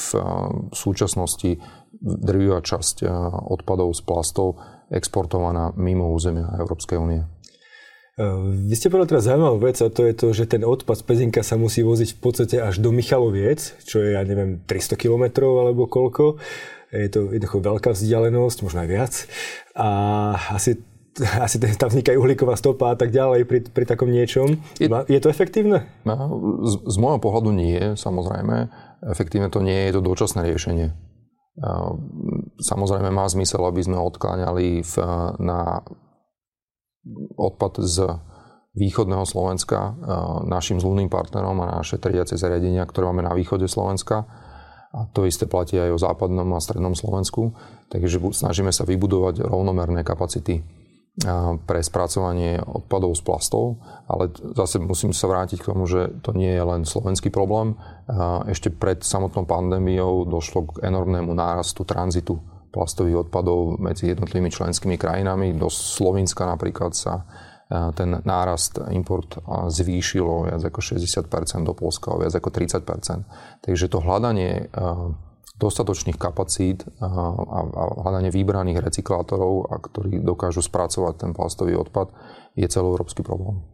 súčasnosti 0.72 1.60
drvivá 1.96 2.60
časť 2.60 3.08
odpadov 3.48 3.92
z 3.96 4.00
plastov 4.04 4.60
exportovaná 4.92 5.72
mimo 5.76 6.12
územia 6.12 6.52
Európskej 6.60 6.96
únie. 7.00 7.24
Vy 8.68 8.72
ste 8.72 8.88
povedali 8.88 9.12
teraz 9.12 9.28
zaujímavú 9.28 9.60
vec 9.60 9.76
a 9.84 9.92
to 9.92 10.08
je 10.08 10.16
to, 10.16 10.32
že 10.32 10.48
ten 10.48 10.64
odpad 10.64 10.96
z 10.96 11.04
Pezinka 11.04 11.44
sa 11.44 11.60
musí 11.60 11.84
voziť 11.84 12.16
v 12.16 12.20
podstate 12.20 12.56
až 12.64 12.80
do 12.80 12.88
Michaloviec, 12.88 13.76
čo 13.84 14.00
je, 14.00 14.16
ja 14.16 14.24
neviem, 14.24 14.64
300 14.64 14.96
km 14.96 15.44
alebo 15.44 15.84
koľko. 15.84 16.40
Je 16.96 17.12
to 17.12 17.28
jednoducho 17.28 17.60
veľká 17.60 17.92
vzdialenosť, 17.92 18.58
možno 18.64 18.78
aj 18.84 18.88
viac. 18.88 19.12
A 19.76 19.88
asi 20.56 20.80
asi 21.46 21.56
tam 21.60 21.88
vzniká 21.88 22.12
uhlíková 22.16 22.56
stopa 22.56 22.92
a 22.92 22.96
tak 22.96 23.12
ďalej 23.12 23.48
pri, 23.48 23.58
pri 23.72 23.84
takom 23.88 24.12
niečom. 24.12 24.60
Je, 24.76 24.88
je 24.88 25.20
to 25.20 25.28
efektívne? 25.32 25.88
Z, 26.64 26.74
z 26.84 26.96
môjho 27.00 27.20
pohľadu 27.20 27.50
nie, 27.52 27.96
samozrejme. 27.96 28.68
Efektívne 29.08 29.48
to 29.48 29.64
nie 29.64 29.74
je, 29.74 29.84
je 29.92 29.94
to 29.96 30.02
dočasné 30.04 30.40
riešenie. 30.44 30.92
Samozrejme 32.60 33.08
má 33.08 33.24
zmysel, 33.32 33.64
aby 33.64 33.80
sme 33.80 33.96
odkláňali 33.96 34.84
v, 34.84 34.94
na 35.40 35.80
odpad 37.40 37.80
z 37.80 38.20
východného 38.76 39.24
Slovenska 39.24 39.96
našim 40.44 40.76
zlúným 40.76 41.08
partnerom 41.08 41.56
a 41.64 41.80
naše 41.80 41.96
triediace 41.96 42.36
zariadenia, 42.36 42.84
ktoré 42.84 43.08
máme 43.08 43.24
na 43.24 43.32
východe 43.32 43.64
Slovenska. 43.72 44.28
A 44.92 45.08
to 45.12 45.24
isté 45.24 45.48
platí 45.48 45.80
aj 45.80 45.96
o 45.96 46.00
západnom 46.00 46.48
a 46.52 46.60
strednom 46.60 46.92
Slovensku. 46.92 47.56
Takže 47.88 48.20
snažíme 48.36 48.72
sa 48.72 48.84
vybudovať 48.84 49.44
rovnomerné 49.44 50.04
kapacity 50.04 50.60
pre 51.64 51.80
spracovanie 51.80 52.60
odpadov 52.60 53.16
z 53.16 53.24
plastov, 53.24 53.80
ale 54.04 54.28
zase 54.52 54.76
musím 54.76 55.16
sa 55.16 55.32
vrátiť 55.32 55.64
k 55.64 55.68
tomu, 55.72 55.88
že 55.88 56.12
to 56.20 56.36
nie 56.36 56.52
je 56.52 56.60
len 56.60 56.84
slovenský 56.84 57.32
problém. 57.32 57.72
Ešte 58.44 58.68
pred 58.68 59.00
samotnou 59.00 59.48
pandémiou 59.48 60.28
došlo 60.28 60.76
k 60.76 60.84
enormnému 60.84 61.32
nárastu 61.32 61.88
tranzitu 61.88 62.36
plastových 62.68 63.32
odpadov 63.32 63.80
medzi 63.80 64.12
jednotlivými 64.12 64.52
členskými 64.52 65.00
krajinami. 65.00 65.56
Do 65.56 65.72
Slovenska 65.72 66.44
napríklad 66.44 66.92
sa 66.92 67.24
ten 67.96 68.20
nárast 68.22 68.78
import 68.92 69.40
zvýšilo 69.48 70.52
viac 70.52 70.62
ako 70.68 70.84
60%, 70.84 71.64
do 71.64 71.72
Polska 71.72 72.12
o 72.12 72.20
viac 72.20 72.36
ako 72.36 72.52
30%. 72.52 73.64
Takže 73.64 73.88
to 73.88 74.04
hľadanie 74.04 74.68
dostatočných 75.56 76.20
kapacít 76.20 76.84
a, 77.00 77.08
a, 77.32 77.58
a 77.64 77.82
hľadanie 78.04 78.28
vybraných 78.28 78.80
recyklátorov, 78.80 79.72
a 79.72 79.80
ktorí 79.80 80.20
dokážu 80.20 80.60
spracovať 80.60 81.14
ten 81.16 81.30
plastový 81.32 81.76
odpad, 81.80 82.12
je 82.56 82.68
celoeurópsky 82.68 83.24
problém. 83.24 83.64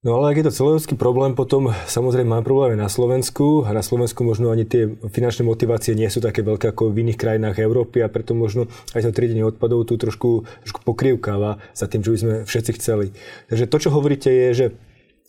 No 0.00 0.16
ale 0.16 0.32
ak 0.32 0.40
je 0.40 0.46
to 0.48 0.56
celoeurópsky 0.56 0.96
problém, 0.96 1.36
potom 1.36 1.76
samozrejme 1.84 2.32
máme 2.32 2.40
problémy 2.40 2.72
na 2.72 2.88
Slovensku 2.88 3.68
a 3.68 3.76
na 3.76 3.84
Slovensku 3.84 4.24
možno 4.24 4.48
ani 4.48 4.64
tie 4.64 4.88
finančné 4.96 5.44
motivácie 5.44 5.92
nie 5.92 6.08
sú 6.08 6.24
také 6.24 6.40
veľké 6.40 6.72
ako 6.72 6.88
v 6.88 7.04
iných 7.04 7.20
krajinách 7.20 7.60
Európy 7.60 8.00
a 8.00 8.08
preto 8.08 8.32
možno 8.32 8.64
aj 8.96 9.04
to 9.04 9.12
triedenie 9.12 9.44
odpadov 9.44 9.84
tu 9.84 10.00
trošku, 10.00 10.48
trošku 10.64 10.80
pokrývkáva 10.88 11.60
za 11.76 11.84
tým, 11.84 12.00
čo 12.00 12.16
by 12.16 12.18
sme 12.18 12.34
všetci 12.48 12.72
chceli. 12.80 13.12
Takže 13.52 13.68
to, 13.68 13.76
čo 13.76 13.92
hovoríte, 13.92 14.32
je, 14.32 14.48
že 14.56 14.66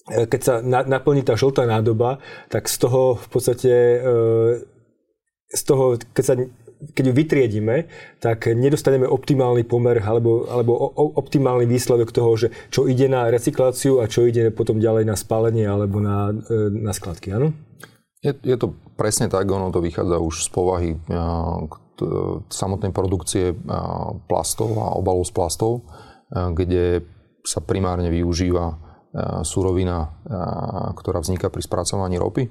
e, 0.07 0.23
keď 0.23 0.39
sa 0.39 0.63
naplní 0.63 1.27
tá 1.27 1.35
žltá 1.35 1.67
nádoba, 1.67 2.23
tak 2.47 2.71
z 2.71 2.79
toho 2.79 3.19
v 3.19 3.27
podstate 3.27 3.71
e, 3.75 3.99
z 5.51 5.61
toho, 5.67 5.99
keď 6.15 6.23
sa 6.23 6.33
keď 6.81 7.03
ju 7.05 7.13
vytriedime, 7.13 7.85
tak 8.17 8.49
nedostaneme 8.49 9.05
optimálny 9.05 9.61
pomer 9.69 10.01
alebo, 10.01 10.49
alebo 10.49 10.73
o, 10.73 11.13
optimálny 11.13 11.69
výsledok 11.69 12.09
toho, 12.09 12.33
že 12.33 12.47
čo 12.73 12.89
ide 12.89 13.05
na 13.05 13.29
recykláciu 13.29 14.01
a 14.01 14.09
čo 14.09 14.25
ide 14.25 14.49
potom 14.49 14.81
ďalej 14.81 15.05
na 15.05 15.13
spálenie 15.13 15.69
alebo 15.69 16.01
na, 16.01 16.33
e, 16.33 16.73
na 16.73 16.89
skladky, 16.89 17.37
áno? 17.37 17.53
Je, 18.21 18.33
je 18.33 18.57
to 18.57 18.73
presne 18.97 19.29
tak, 19.29 19.45
ono 19.49 19.69
to 19.69 19.81
vychádza 19.81 20.17
už 20.21 20.45
z 20.45 20.49
povahy 20.53 20.89
t, 21.97 21.99
samotnej 22.49 22.93
produkcie 22.93 23.53
a, 23.69 24.13
plastov 24.25 24.73
a 24.81 24.97
obalov 24.97 25.25
z 25.29 25.33
plastov, 25.33 25.85
kde 26.31 27.05
sa 27.43 27.59
primárne 27.59 28.07
využíva 28.07 28.79
surovina, 29.43 30.07
ktorá 30.95 31.19
vzniká 31.19 31.51
pri 31.51 31.59
spracovaní 31.59 32.15
ropy 32.15 32.47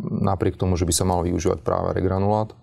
napriek 0.00 0.58
tomu, 0.58 0.78
že 0.78 0.86
by 0.86 0.94
sa 0.94 1.04
mal 1.06 1.26
využívať 1.26 1.62
práve 1.62 1.94
regranulát. 1.96 2.54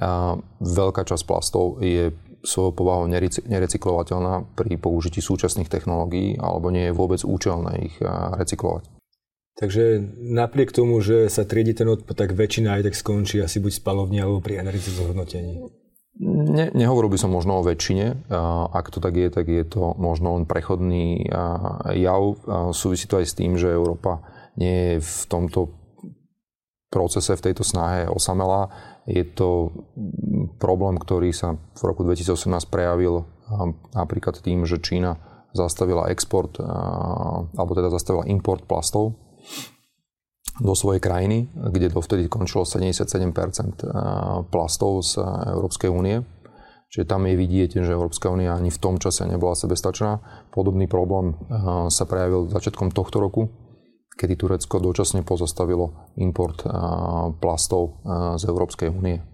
A 0.00 0.40
veľká 0.60 1.04
časť 1.04 1.24
plastov 1.28 1.84
je 1.84 2.16
svojou 2.42 2.72
povahou 2.74 3.06
nerecyklovateľná 3.46 4.56
pri 4.56 4.74
použití 4.80 5.22
súčasných 5.22 5.70
technológií 5.70 6.34
alebo 6.40 6.74
nie 6.74 6.90
je 6.90 6.96
vôbec 6.96 7.20
účelné 7.22 7.92
ich 7.92 7.96
recyklovať. 8.36 8.88
Takže 9.52 10.00
napriek 10.32 10.72
tomu, 10.72 11.04
že 11.04 11.28
sa 11.28 11.44
triedi 11.44 11.76
ten 11.76 11.84
odpad, 11.86 12.16
tak 12.16 12.32
väčšina 12.32 12.80
aj 12.80 12.88
tak 12.88 12.94
skončí 12.96 13.36
asi 13.38 13.60
buď 13.60 13.84
spalovni 13.84 14.18
alebo 14.24 14.40
pri 14.40 14.64
energetickom 14.64 15.12
zhodnotení. 15.12 15.60
Ne, 16.24 16.72
nehovoril 16.72 17.12
by 17.12 17.20
som 17.20 17.36
možno 17.36 17.60
o 17.60 17.66
väčšine. 17.66 18.32
Ak 18.72 18.88
to 18.88 19.00
tak 19.00 19.12
je, 19.12 19.28
tak 19.28 19.48
je 19.48 19.64
to 19.68 19.92
možno 20.00 20.40
len 20.40 20.48
prechodný 20.48 21.28
jav. 21.92 22.22
Súvisí 22.72 23.04
to 23.04 23.20
aj 23.20 23.28
s 23.28 23.36
tým, 23.36 23.60
že 23.60 23.72
Európa 23.72 24.24
nie 24.56 24.96
je 24.96 25.04
v 25.04 25.20
tomto 25.28 25.68
procese, 26.92 27.32
v 27.32 27.48
tejto 27.48 27.64
snahe 27.64 28.04
osamela. 28.04 28.68
Je 29.08 29.24
to 29.24 29.72
problém, 30.60 31.00
ktorý 31.00 31.32
sa 31.32 31.56
v 31.56 31.82
roku 31.88 32.04
2018 32.04 32.68
prejavil 32.68 33.24
napríklad 33.96 34.44
tým, 34.44 34.68
že 34.68 34.76
Čína 34.78 35.16
zastavila 35.56 36.12
export, 36.12 36.60
alebo 37.56 37.72
teda 37.72 37.88
zastavila 37.88 38.28
import 38.28 38.68
plastov 38.68 39.16
do 40.60 40.76
svojej 40.76 41.00
krajiny, 41.00 41.48
kde 41.56 41.88
dovtedy 41.88 42.28
končilo 42.28 42.68
77% 42.68 44.52
plastov 44.52 45.00
z 45.00 45.24
Európskej 45.48 45.88
únie. 45.88 46.20
Čiže 46.92 47.08
tam 47.08 47.24
je 47.24 47.40
vidieť, 47.40 47.80
že 47.80 47.96
Európska 47.96 48.28
únia 48.28 48.52
ani 48.52 48.68
v 48.68 48.76
tom 48.76 49.00
čase 49.00 49.24
nebola 49.24 49.56
sebestačná. 49.56 50.20
Podobný 50.52 50.84
problém 50.84 51.32
sa 51.88 52.04
prejavil 52.04 52.52
začiatkom 52.52 52.92
tohto 52.92 53.16
roku, 53.16 53.48
kedy 54.16 54.34
Turecko 54.36 54.76
dočasne 54.78 55.24
pozastavilo 55.24 56.12
import 56.20 56.62
plastov 57.40 58.02
z 58.36 58.42
Európskej 58.46 58.92
únie. 58.92 59.24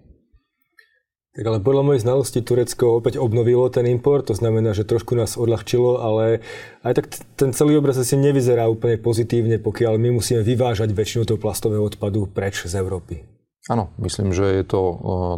Tak 1.39 1.45
ale 1.47 1.63
podľa 1.63 1.87
mojej 1.87 2.03
znalosti 2.03 2.43
Turecko 2.43 2.99
opäť 2.99 3.23
obnovilo 3.23 3.71
ten 3.71 3.87
import, 3.87 4.27
to 4.27 4.35
znamená, 4.35 4.75
že 4.75 4.83
trošku 4.83 5.15
nás 5.15 5.39
odľahčilo, 5.39 6.03
ale 6.03 6.43
aj 6.83 6.93
tak 6.99 7.07
ten 7.39 7.55
celý 7.55 7.79
obraz 7.79 7.95
asi 7.95 8.19
nevyzerá 8.19 8.67
úplne 8.67 8.99
pozitívne, 8.99 9.63
pokiaľ 9.63 10.03
my 10.03 10.19
musíme 10.19 10.43
vyvážať 10.43 10.91
väčšinu 10.91 11.31
toho 11.31 11.39
plastového 11.39 11.87
odpadu 11.87 12.27
preč 12.27 12.67
z 12.67 12.75
Európy. 12.83 13.23
Áno, 13.71 13.95
myslím, 14.03 14.35
že 14.35 14.51
je 14.51 14.65
to 14.67 14.83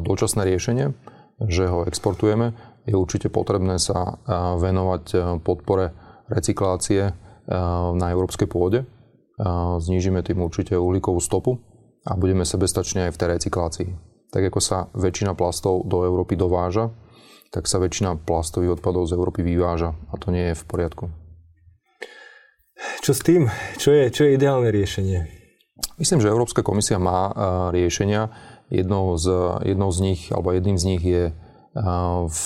dočasné 0.01 0.49
riešenie, 0.49 0.97
že 1.45 1.69
ho 1.69 1.85
exportujeme. 1.85 2.57
Je 2.89 2.97
určite 2.97 3.29
potrebné 3.29 3.77
sa 3.77 4.17
venovať 4.57 5.37
podpore 5.45 5.93
recyklácie 6.33 7.13
na 7.93 8.07
európskej 8.09 8.49
pôde, 8.49 8.89
znížime 9.81 10.21
tým 10.21 10.45
určite 10.45 10.77
uhlíkovú 10.77 11.17
stopu 11.19 11.57
a 12.05 12.17
budeme 12.17 12.45
sebestační 12.45 13.09
aj 13.09 13.13
v 13.17 13.21
tej 13.21 13.29
recyklácii. 13.41 13.89
Tak 14.31 14.43
ako 14.53 14.61
sa 14.61 14.93
väčšina 14.95 15.33
plastov 15.35 15.89
do 15.89 16.05
Európy 16.05 16.37
dováža, 16.37 16.93
tak 17.51 17.67
sa 17.67 17.83
väčšina 17.83 18.21
plastových 18.23 18.79
odpadov 18.79 19.09
z 19.11 19.17
Európy 19.19 19.43
vyváža 19.43 19.97
a 19.97 20.15
to 20.21 20.31
nie 20.31 20.53
je 20.53 20.61
v 20.61 20.65
poriadku. 20.69 21.05
Čo 23.01 23.13
s 23.17 23.21
tým? 23.25 23.49
Čo 23.77 23.91
je, 23.93 24.13
čo 24.13 24.29
je 24.29 24.37
ideálne 24.37 24.71
riešenie? 24.71 25.27
Myslím, 25.97 26.21
že 26.21 26.33
Európska 26.33 26.65
komisia 26.65 27.01
má 27.01 27.33
riešenia. 27.73 28.33
Jednou 28.71 29.19
z, 29.19 29.27
jednou 29.67 29.91
z 29.91 29.99
nich, 30.01 30.21
alebo 30.31 30.55
jedným 30.55 30.79
z 30.79 30.85
nich 30.95 31.03
je 31.03 31.35
v, 32.29 32.43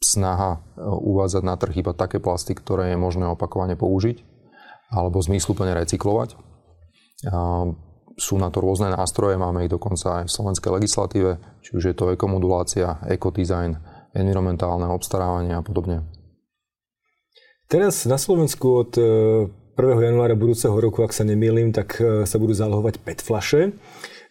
snaha 0.00 0.62
uvádzať 0.78 1.42
na 1.42 1.54
trh 1.58 1.82
iba 1.82 1.92
také 1.92 2.22
plasty, 2.22 2.54
ktoré 2.54 2.94
je 2.94 2.98
možné 3.00 3.26
opakovane 3.26 3.74
použiť 3.74 4.31
alebo 4.92 5.24
zmysluplne 5.24 5.72
recyklovať. 5.72 6.36
Sú 8.20 8.36
na 8.36 8.52
to 8.52 8.60
rôzne 8.60 8.92
nástroje, 8.92 9.40
máme 9.40 9.64
ich 9.64 9.72
dokonca 9.72 10.22
aj 10.22 10.24
v 10.28 10.34
slovenskej 10.36 10.70
legislatíve, 10.76 11.40
či 11.64 11.70
už 11.80 11.84
je 11.90 11.94
to 11.96 12.12
ekomodulácia, 12.12 13.00
ekodizajn, 13.08 13.80
environmentálne 14.12 14.84
obstarávanie 14.92 15.56
a 15.56 15.64
podobne. 15.64 16.04
Teraz 17.72 18.04
na 18.04 18.20
Slovensku 18.20 18.84
od 18.84 18.92
1. 19.00 19.48
E, 19.80 20.04
januára 20.04 20.36
budúceho 20.36 20.76
roku, 20.76 21.00
ak 21.00 21.16
sa 21.16 21.24
nemýlim, 21.24 21.72
tak 21.72 21.96
e, 21.96 22.28
sa 22.28 22.36
budú 22.36 22.52
zálohovať 22.52 23.00
PET 23.00 23.24
flaše, 23.24 23.72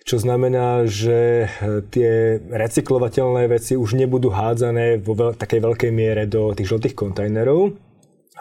čo 0.05 0.21
znamená, 0.21 0.85
že 0.85 1.49
e, 1.49 1.81
tie 1.89 2.37
recyklovateľné 2.37 3.49
veci 3.49 3.73
už 3.73 3.97
nebudú 3.97 4.29
hádzané 4.29 5.01
vo 5.01 5.17
veľ- 5.17 5.41
takej 5.41 5.57
veľkej 5.57 5.89
miere 5.89 6.29
do 6.29 6.53
tých 6.53 6.69
žltých 6.69 6.93
kontajnerov, 6.93 7.73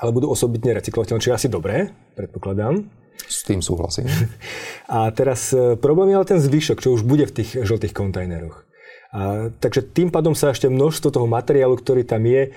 ale 0.00 0.16
budú 0.16 0.32
osobitne 0.32 0.72
recyklovateľné, 0.80 1.20
čo 1.20 1.30
je 1.30 1.38
asi 1.44 1.48
dobré, 1.52 1.92
predpokladám. 2.16 2.88
S 3.28 3.44
tým 3.44 3.60
súhlasím. 3.60 4.08
A 4.88 5.12
teraz 5.12 5.52
e, 5.52 5.76
problém 5.76 6.10
je 6.10 6.16
ale 6.16 6.26
ten 6.26 6.40
zvyšok, 6.40 6.80
čo 6.80 6.96
už 6.96 7.04
bude 7.04 7.28
v 7.28 7.36
tých 7.36 7.60
žltých 7.60 7.92
kontajneroch. 7.92 8.64
A, 9.12 9.52
takže 9.60 9.84
tým 9.84 10.08
pádom 10.08 10.32
sa 10.32 10.56
ešte 10.56 10.72
množstvo 10.72 11.12
toho 11.12 11.28
materiálu, 11.28 11.76
ktorý 11.76 12.08
tam 12.08 12.24
je, 12.24 12.48
e, 12.48 12.50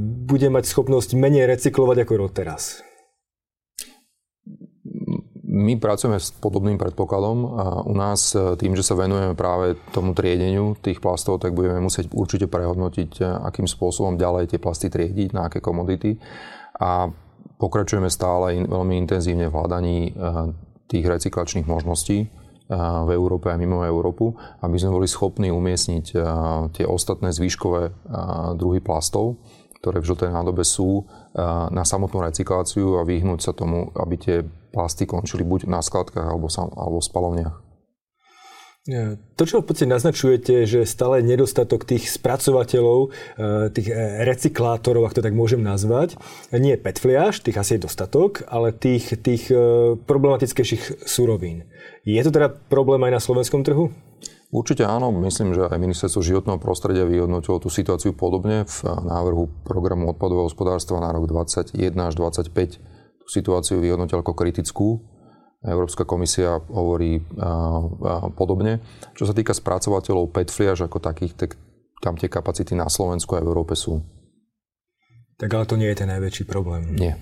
bude 0.00 0.48
mať 0.48 0.64
schopnosť 0.64 1.12
menej 1.12 1.44
recyklovať 1.44 2.08
ako 2.08 2.14
doteraz. 2.24 2.80
My 5.48 5.80
pracujeme 5.80 6.20
s 6.20 6.32
podobným 6.32 6.76
predpokladom 6.76 7.38
a 7.56 7.64
u 7.84 7.92
nás 7.92 8.32
e, 8.32 8.56
tým, 8.56 8.72
že 8.72 8.86
sa 8.86 8.96
venujeme 8.96 9.36
práve 9.36 9.76
tomu 9.92 10.16
triedeniu 10.16 10.72
tých 10.80 11.04
plastov, 11.04 11.44
tak 11.44 11.52
budeme 11.52 11.84
musieť 11.84 12.08
určite 12.16 12.48
prehodnotiť, 12.48 13.44
akým 13.44 13.68
spôsobom 13.68 14.16
ďalej 14.16 14.56
tie 14.56 14.58
plasty 14.62 14.88
triediť, 14.88 15.36
na 15.36 15.52
aké 15.52 15.60
komodity 15.60 16.16
a 16.78 17.10
pokračujeme 17.58 18.08
stále 18.08 18.54
in, 18.54 18.64
veľmi 18.70 18.94
intenzívne 19.02 19.50
v 19.50 19.54
hľadaní 19.54 19.98
eh, 20.06 20.12
tých 20.86 21.04
recyklačných 21.04 21.66
možností 21.66 22.18
eh, 22.22 22.28
v 22.78 23.10
Európe 23.12 23.50
a 23.50 23.58
mimo 23.58 23.82
Európu, 23.82 24.38
aby 24.62 24.76
sme 24.78 24.94
boli 24.94 25.10
schopní 25.10 25.50
umiestniť 25.50 26.06
eh, 26.14 26.22
tie 26.72 26.86
ostatné 26.86 27.34
zvyškové 27.34 27.90
druhy 28.54 28.78
plastov, 28.78 29.42
ktoré 29.82 30.02
v 30.02 30.08
žltej 30.10 30.30
nádobe 30.34 30.66
sú, 30.66 31.06
na 31.70 31.86
samotnú 31.86 32.18
recykláciu 32.18 32.98
a 32.98 33.06
vyhnúť 33.06 33.40
sa 33.46 33.52
tomu, 33.54 33.94
aby 33.94 34.18
tie 34.18 34.36
plasty 34.74 35.06
končili 35.06 35.46
buď 35.46 35.70
na 35.70 35.78
skladkách 35.78 36.26
alebo, 36.26 36.50
alebo 36.50 36.98
v 36.98 37.06
spalovniach. 37.06 37.67
To, 39.36 39.44
čo 39.44 39.60
v 39.60 39.68
podstate 39.68 39.92
naznačujete, 39.92 40.64
že 40.64 40.88
stále 40.88 41.20
nedostatok 41.20 41.84
tých 41.84 42.08
spracovateľov, 42.08 43.00
e, 43.04 43.08
tých 43.68 43.92
e, 43.92 44.24
recyklátorov, 44.24 45.04
ak 45.04 45.12
to 45.12 45.20
tak 45.20 45.36
môžem 45.36 45.60
nazvať, 45.60 46.16
nie 46.56 46.72
je 46.72 46.80
petfliaž, 46.80 47.44
tých 47.44 47.60
asi 47.60 47.76
je 47.76 47.84
dostatok, 47.84 48.48
ale 48.48 48.72
tých, 48.72 49.20
tých 49.20 49.52
e, 49.52 49.92
problematickejších 49.92 51.04
surovín. 51.04 51.68
Je 52.08 52.16
to 52.24 52.32
teda 52.32 52.48
problém 52.48 53.04
aj 53.04 53.12
na 53.12 53.20
slovenskom 53.20 53.60
trhu? 53.60 53.92
Určite 54.48 54.88
áno. 54.88 55.12
Myslím, 55.12 55.52
že 55.52 55.68
aj 55.68 55.76
ministerstvo 55.76 56.24
životného 56.24 56.56
prostredia 56.56 57.04
vyhodnotilo 57.04 57.60
tú 57.60 57.68
situáciu 57.68 58.16
podobne 58.16 58.64
v 58.64 58.76
návrhu 58.88 59.68
programu 59.68 60.08
odpadového 60.16 60.48
hospodárstva 60.48 61.04
na 61.04 61.12
rok 61.12 61.28
2021 61.28 61.92
až 62.08 62.14
2025. 62.16 62.80
Tú 63.20 63.26
situáciu 63.28 63.84
vyhodnotil 63.84 64.24
ako 64.24 64.32
kritickú 64.32 65.04
Európska 65.66 66.06
komisia 66.06 66.62
hovorí 66.70 67.18
podobne. 68.38 68.78
Čo 69.18 69.26
sa 69.26 69.34
týka 69.34 69.50
spracovateľov 69.50 70.30
PET 70.30 70.54
fliaž 70.54 70.86
ako 70.86 71.02
takých, 71.02 71.34
tak 71.34 71.50
tam 71.98 72.14
tie 72.14 72.30
kapacity 72.30 72.78
na 72.78 72.86
Slovensku 72.86 73.34
a 73.34 73.42
v 73.42 73.50
Európe 73.50 73.74
sú. 73.74 73.98
Tak 75.38 75.50
ale 75.50 75.66
to 75.66 75.74
nie 75.74 75.90
je 75.90 75.98
ten 75.98 76.10
najväčší 76.10 76.46
problém. 76.46 76.94
Nie. 76.94 77.18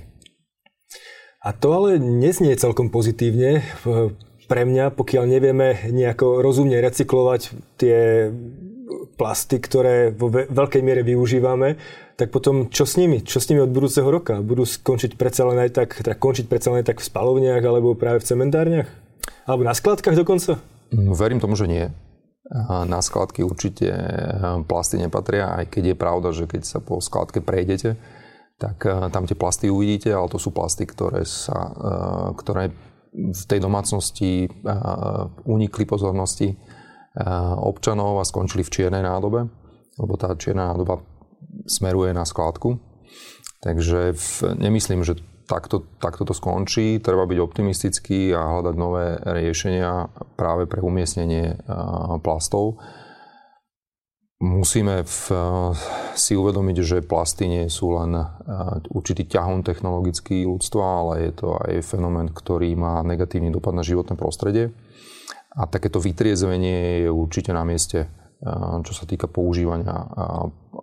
A 1.40 1.56
to 1.56 1.72
ale 1.72 1.96
neznie 1.96 2.52
celkom 2.56 2.92
pozitívne. 2.92 3.64
pre 4.46 4.62
mňa, 4.62 4.94
pokiaľ 4.94 5.24
nevieme 5.26 5.90
nejako 5.90 6.40
rozumne 6.40 6.78
recyklovať 6.78 7.40
tie 7.78 8.30
plasty, 9.18 9.58
ktoré 9.58 10.14
vo 10.14 10.30
veľkej 10.30 10.82
miere 10.86 11.02
využívame, 11.02 11.76
tak 12.16 12.32
potom 12.32 12.72
čo 12.72 12.88
s 12.88 12.96
nimi? 12.96 13.20
Čo 13.20 13.44
s 13.44 13.48
nimi 13.52 13.60
od 13.60 13.68
budúceho 13.68 14.08
roka? 14.08 14.40
Budú 14.40 14.64
skončiť 14.64 15.20
predsa 15.20 15.44
len 15.44 15.60
aj 15.60 15.70
tak, 15.76 16.00
teda 16.00 16.16
končiť 16.16 16.48
predsa 16.48 16.72
len 16.72 16.80
aj 16.80 16.96
tak 16.96 17.04
v 17.04 17.08
spalovniach 17.12 17.60
alebo 17.60 17.92
práve 17.92 18.24
v 18.24 18.28
cementárniach? 18.32 18.88
Alebo 19.44 19.68
na 19.68 19.76
skladkách 19.76 20.16
dokonca? 20.16 20.56
No, 20.96 21.12
verím 21.12 21.38
tomu, 21.38 21.54
že 21.60 21.68
nie. 21.68 21.86
Na 22.64 23.02
skladky 23.02 23.42
určite 23.42 23.90
plasty 24.70 24.96
nepatria, 24.96 25.60
aj 25.60 25.66
keď 25.68 25.92
je 25.92 25.96
pravda, 25.98 26.28
že 26.30 26.48
keď 26.48 26.62
sa 26.64 26.78
po 26.78 27.02
skladke 27.02 27.42
prejdete, 27.42 27.98
tak 28.56 28.86
tam 29.12 29.26
tie 29.28 29.36
plasty 29.36 29.68
uvidíte, 29.68 30.14
ale 30.14 30.30
to 30.30 30.38
sú 30.40 30.54
plasty, 30.54 30.86
ktoré, 30.86 31.26
sa, 31.26 31.74
ktoré 32.38 32.72
v 33.12 33.44
tej 33.50 33.60
domácnosti 33.60 34.48
unikli 35.44 35.84
pozornosti 35.84 36.54
občanov 37.60 38.22
a 38.22 38.28
skončili 38.28 38.62
v 38.62 38.72
čiernej 38.72 39.02
nádobe, 39.02 39.50
lebo 39.98 40.14
tá 40.14 40.32
čierna 40.38 40.70
nádoba 40.72 41.02
smeruje 41.66 42.14
na 42.14 42.24
skladku. 42.24 42.78
Takže 43.60 44.14
v, 44.14 44.28
nemyslím, 44.60 45.02
že 45.02 45.18
takto, 45.46 45.86
takto 46.02 46.26
to 46.26 46.34
skončí. 46.34 46.98
Treba 46.98 47.24
byť 47.24 47.38
optimistický 47.38 48.34
a 48.34 48.58
hľadať 48.58 48.74
nové 48.74 49.16
riešenia 49.22 50.10
práve 50.34 50.66
pre 50.66 50.82
umiestnenie 50.82 51.58
plastov. 52.20 52.82
Musíme 54.36 55.00
v, 55.00 55.20
si 56.12 56.36
uvedomiť, 56.36 56.76
že 56.84 56.98
plasty 57.00 57.48
nie 57.48 57.64
sú 57.72 57.96
len 57.96 58.12
určitý 58.92 59.24
ťahom 59.24 59.64
technologický 59.64 60.44
ľudstva, 60.44 60.84
ale 60.84 61.12
je 61.30 61.32
to 61.40 61.56
aj 61.56 61.80
fenomén, 61.80 62.28
ktorý 62.28 62.76
má 62.76 63.00
negatívny 63.00 63.48
dopad 63.48 63.72
na 63.72 63.80
životné 63.80 64.12
prostredie. 64.12 64.76
A 65.56 65.64
takéto 65.64 66.04
vytriezvenie 66.04 67.08
je 67.08 67.08
určite 67.08 67.48
na 67.56 67.64
mieste, 67.64 68.12
čo 68.84 68.92
sa 68.92 69.04
týka 69.08 69.26
používania 69.30 69.96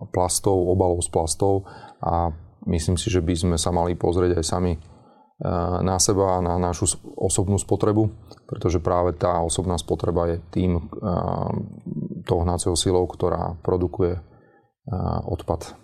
plastov, 0.09 0.57
obalov 0.73 1.05
z 1.05 1.09
plastov 1.13 1.69
a 2.01 2.33
myslím 2.65 2.97
si, 2.97 3.13
že 3.13 3.21
by 3.21 3.33
sme 3.37 3.57
sa 3.61 3.69
mali 3.69 3.93
pozrieť 3.93 4.41
aj 4.41 4.45
sami 4.45 4.73
na 5.83 5.99
seba 5.99 6.39
a 6.39 6.45
na 6.45 6.55
našu 6.55 6.97
osobnú 7.19 7.59
spotrebu, 7.59 8.09
pretože 8.47 8.79
práve 8.79 9.17
tá 9.19 9.43
osobná 9.43 9.75
spotreba 9.75 10.33
je 10.33 10.37
tým 10.53 10.79
tou 12.23 12.37
hnacou 12.41 12.73
silou, 12.79 13.03
ktorá 13.05 13.59
produkuje 13.61 14.17
odpad. 15.27 15.82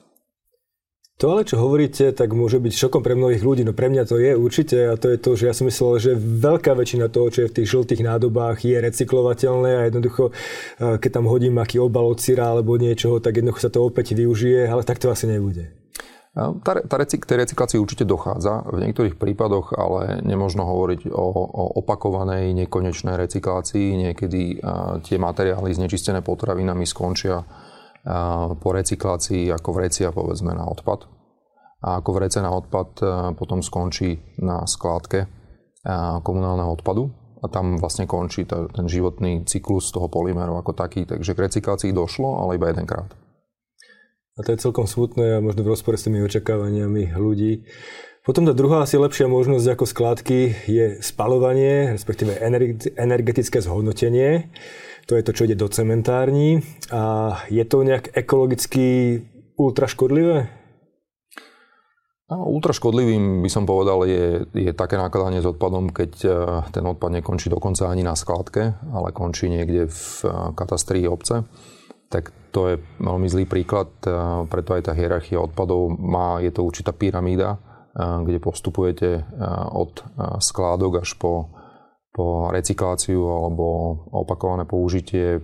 To 1.19 1.35
ale, 1.35 1.43
čo 1.43 1.59
hovoríte, 1.59 2.15
tak 2.15 2.31
môže 2.31 2.63
byť 2.63 2.71
šokom 2.79 3.03
pre 3.03 3.11
mnohých 3.11 3.43
ľudí. 3.43 3.67
No 3.67 3.75
pre 3.75 3.91
mňa 3.91 4.07
to 4.07 4.23
je 4.23 4.39
určite 4.39 4.79
a 4.87 4.95
to 4.95 5.11
je 5.11 5.19
to, 5.19 5.35
že 5.35 5.51
ja 5.51 5.53
som 5.53 5.67
myslel, 5.67 5.99
že 5.99 6.11
veľká 6.15 6.71
väčšina 6.71 7.11
toho, 7.11 7.27
čo 7.27 7.43
je 7.43 7.51
v 7.51 7.55
tých 7.59 7.67
žltých 7.75 8.07
nádobách, 8.07 8.63
je 8.63 8.79
recyklovateľné 8.79 9.71
a 9.83 9.87
jednoducho, 9.91 10.31
keď 10.79 11.11
tam 11.11 11.27
hodím 11.27 11.59
aký 11.59 11.75
obal 11.75 12.07
od 12.07 12.23
syra 12.23 12.55
alebo 12.55 12.79
niečoho, 12.79 13.19
tak 13.19 13.35
jednoducho 13.35 13.67
sa 13.67 13.67
to 13.67 13.83
opäť 13.83 14.15
využije, 14.15 14.71
ale 14.71 14.87
tak 14.87 14.95
to 15.03 15.11
asi 15.11 15.27
nebude. 15.27 15.75
Tá, 16.39 16.71
tá 16.87 16.95
recyk, 16.95 17.27
tej 17.27 17.43
recyklácii 17.43 17.83
určite 17.83 18.07
dochádza 18.07 18.63
v 18.71 18.87
niektorých 18.87 19.19
prípadoch, 19.19 19.75
ale 19.75 20.23
nemôžno 20.23 20.63
hovoriť 20.63 21.11
o, 21.11 21.25
o 21.35 21.83
opakovanej, 21.83 22.55
nekonečnej 22.55 23.19
recyklácii. 23.19 24.07
Niekedy 24.07 24.63
a, 24.63 25.03
tie 25.03 25.19
materiály 25.19 25.75
znečistené 25.75 26.23
potravinami 26.23 26.87
skončia 26.87 27.43
po 28.57 28.69
recyklácii 28.73 29.53
ako 29.53 29.69
vrecia 29.77 30.09
povedzme 30.09 30.57
na 30.57 30.65
odpad. 30.65 31.05
A 31.79 32.01
ako 32.01 32.09
vrece 32.17 32.41
na 32.41 32.51
odpad 32.51 32.99
potom 33.37 33.61
skončí 33.61 34.17
na 34.41 34.65
skládke 34.65 35.29
komunálneho 36.25 36.75
odpadu 36.75 37.13
a 37.39 37.47
tam 37.47 37.79
vlastne 37.79 38.03
končí 38.03 38.43
ten 38.49 38.85
životný 38.89 39.47
cyklus 39.47 39.93
toho 39.95 40.11
polymeru 40.11 40.59
ako 40.59 40.75
taký. 40.75 41.07
Takže 41.07 41.31
k 41.31 41.43
recyklácii 41.47 41.95
došlo, 41.95 42.43
ale 42.43 42.59
iba 42.59 42.67
jedenkrát. 42.67 43.15
A 44.35 44.43
to 44.43 44.51
je 44.51 44.59
celkom 44.59 44.87
smutné 44.87 45.39
a 45.39 45.43
možno 45.43 45.63
v 45.63 45.71
rozpore 45.71 45.95
s 45.95 46.03
tými 46.07 46.19
očakávaniami 46.23 47.15
ľudí. 47.15 47.63
Potom 48.27 48.43
tá 48.43 48.51
druhá 48.51 48.83
asi 48.83 48.99
lepšia 48.99 49.31
možnosť 49.31 49.79
ako 49.79 49.85
skládky 49.87 50.67
je 50.67 50.85
spalovanie, 50.99 51.95
respektíve 51.95 52.35
energetické 52.99 53.63
zhodnotenie. 53.63 54.51
To 55.09 55.17
je 55.17 55.25
to, 55.25 55.33
čo 55.33 55.49
ide 55.49 55.57
do 55.57 55.65
cementární. 55.65 56.61
A 56.93 57.33
je 57.49 57.65
to 57.65 57.81
nejak 57.81 58.13
ekologicky 58.13 59.17
ultraškodlivé? 59.57 60.59
No, 62.29 62.45
ultraškodlivým 62.45 63.41
by 63.41 63.49
som 63.49 63.65
povedal 63.65 64.05
je, 64.05 64.45
je 64.53 64.69
také 64.77 65.01
nakladanie 65.01 65.41
s 65.41 65.49
odpadom, 65.49 65.89
keď 65.89 66.11
e, 66.21 66.29
ten 66.69 66.85
odpad 66.85 67.09
nekončí 67.17 67.49
dokonca 67.49 67.89
ani 67.89 68.05
na 68.05 68.13
skladke, 68.13 68.77
ale 68.93 69.09
končí 69.09 69.49
niekde 69.49 69.89
v 69.89 70.29
e, 70.29 70.53
katastrii 70.53 71.09
obce. 71.09 71.41
Tak 72.13 72.29
to 72.53 72.69
je 72.69 72.75
veľmi 73.01 73.25
zlý 73.25 73.49
príklad, 73.49 73.89
e, 74.05 74.13
preto 74.45 74.77
aj 74.77 74.85
tá 74.85 74.93
hierarchia 74.93 75.41
odpadov 75.41 75.89
má, 75.97 76.37
je 76.37 76.53
to 76.53 76.61
určitá 76.61 76.93
pyramída, 76.93 77.57
kde 77.99 78.37
postupujete 78.37 79.25
od 79.73 80.05
skládok 80.39 81.01
až 81.01 81.17
po 81.17 81.58
po 82.09 82.49
recykláciu 82.49 83.21
alebo 83.21 83.65
opakované 84.09 84.65
použitie, 84.65 85.39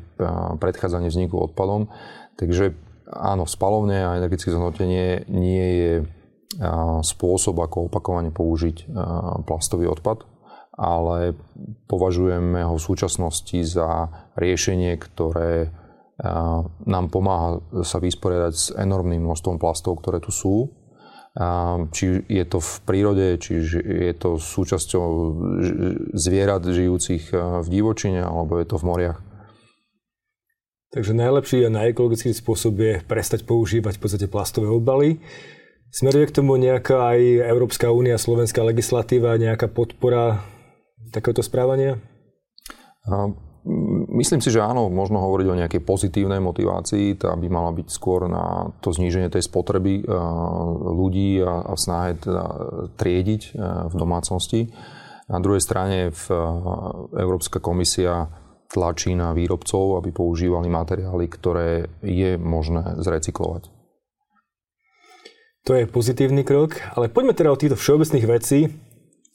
predchádzanie 0.60 1.14
vzniku 1.14 1.38
odpadom. 1.52 1.88
Takže 2.36 2.74
áno, 3.14 3.46
spalovne 3.46 4.02
a 4.02 4.18
energetické 4.18 4.50
zhodnotenie 4.50 5.30
nie 5.30 5.66
je 5.78 5.94
spôsob, 7.06 7.60
ako 7.62 7.92
opakovane 7.92 8.32
použiť 8.32 8.90
plastový 9.46 9.92
odpad, 9.92 10.26
ale 10.76 11.36
považujeme 11.88 12.64
ho 12.66 12.76
v 12.76 12.86
súčasnosti 12.86 13.60
za 13.64 14.10
riešenie, 14.36 14.96
ktoré 15.00 15.70
nám 16.88 17.12
pomáha 17.12 17.60
sa 17.84 18.00
vysporiadať 18.00 18.54
s 18.56 18.72
enormným 18.72 19.20
množstvom 19.20 19.60
plastov, 19.60 20.00
ktoré 20.00 20.24
tu 20.24 20.32
sú 20.32 20.72
či 21.92 22.24
je 22.32 22.44
to 22.48 22.64
v 22.64 22.72
prírode, 22.88 23.26
či 23.44 23.60
je 23.84 24.14
to 24.16 24.40
súčasťou 24.40 25.08
zvierat 26.16 26.64
žijúcich 26.64 27.36
v 27.36 27.68
divočine, 27.68 28.24
alebo 28.24 28.56
je 28.56 28.68
to 28.72 28.80
v 28.80 28.88
moriach. 28.88 29.20
Takže 30.96 31.12
najlepší 31.12 31.68
a 31.68 31.76
najekologický 31.76 32.32
spôsob 32.32 32.80
je 32.80 32.94
prestať 33.04 33.44
používať 33.44 34.00
v 34.00 34.02
podstate 34.02 34.28
plastové 34.32 34.72
obaly. 34.72 35.20
Smeruje 35.92 36.32
k 36.32 36.36
tomu 36.40 36.56
nejaká 36.56 37.16
aj 37.16 37.52
Európska 37.52 37.92
únia, 37.92 38.16
slovenská 38.16 38.64
legislatíva, 38.64 39.36
nejaká 39.36 39.68
podpora 39.68 40.40
takéhoto 41.12 41.44
správania? 41.44 42.00
Myslím 44.14 44.46
si, 44.46 44.54
že 44.54 44.62
áno, 44.62 44.94
možno 44.94 45.18
hovoriť 45.26 45.48
o 45.50 45.58
nejakej 45.58 45.82
pozitívnej 45.82 46.38
motivácii, 46.38 47.18
tá 47.18 47.34
by 47.34 47.48
mala 47.50 47.74
byť 47.74 47.88
skôr 47.90 48.30
na 48.30 48.70
to 48.78 48.94
zníženie 48.94 49.34
tej 49.34 49.42
spotreby 49.42 50.02
eh, 50.02 50.08
ľudí 50.94 51.42
a, 51.42 51.74
v 51.74 51.80
snahe 51.82 52.14
teda 52.14 52.46
triediť 52.94 53.42
eh, 53.42 53.52
v 53.90 53.94
domácnosti. 53.98 54.70
Na 55.26 55.42
druhej 55.42 55.66
strane 55.66 56.14
v, 56.14 56.24
eh, 56.30 57.26
Európska 57.26 57.58
komisia 57.58 58.30
tlačí 58.70 59.18
na 59.18 59.34
výrobcov, 59.34 59.98
aby 59.98 60.14
používali 60.14 60.70
materiály, 60.70 61.26
ktoré 61.26 61.90
je 62.06 62.38
možné 62.38 63.02
zrecyklovať. 63.02 63.74
To 65.66 65.74
je 65.74 65.90
pozitívny 65.90 66.46
krok, 66.46 66.78
ale 66.94 67.10
poďme 67.10 67.34
teda 67.34 67.50
o 67.50 67.58
týchto 67.58 67.74
všeobecných 67.74 68.26
vecí 68.30 68.70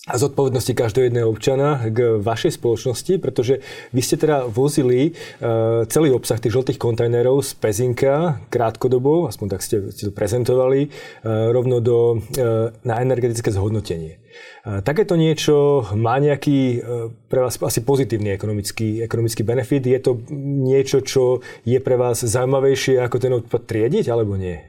a 0.08 0.16
zodpovednosti 0.16 0.72
každého 0.72 1.12
jedného 1.12 1.28
občana 1.28 1.76
k 1.92 2.16
vašej 2.24 2.56
spoločnosti, 2.56 3.20
pretože 3.20 3.60
vy 3.92 4.00
ste 4.00 4.16
teda 4.16 4.48
vozili 4.48 5.12
uh, 5.12 5.84
celý 5.92 6.16
obsah 6.16 6.40
tých 6.40 6.56
žltých 6.56 6.80
kontajnerov 6.80 7.44
z 7.44 7.52
Pezinka 7.60 8.40
krátkodobo, 8.48 9.28
aspoň 9.28 9.46
tak 9.52 9.60
ste, 9.60 9.92
ste 9.92 10.08
to 10.08 10.12
prezentovali, 10.16 10.88
uh, 10.88 11.52
rovno 11.52 11.84
do, 11.84 12.16
uh, 12.16 12.72
na 12.80 12.94
energetické 13.04 13.52
zhodnotenie. 13.52 14.16
Takéto 14.60 15.16
niečo 15.16 15.88
má 15.96 16.20
nejaký 16.20 16.84
pre 17.26 17.40
vás 17.40 17.56
asi 17.56 17.80
pozitívny 17.80 18.36
ekonomický, 18.36 19.02
ekonomický 19.02 19.42
benefit? 19.42 19.82
Je 19.88 19.98
to 19.98 20.20
niečo, 20.36 21.00
čo 21.00 21.40
je 21.64 21.80
pre 21.80 21.96
vás 21.96 22.22
zaujímavejšie 22.22 23.00
ako 23.00 23.16
ten 23.18 23.32
odpad 23.34 23.64
triediť, 23.64 24.06
alebo 24.12 24.36
nie? 24.36 24.60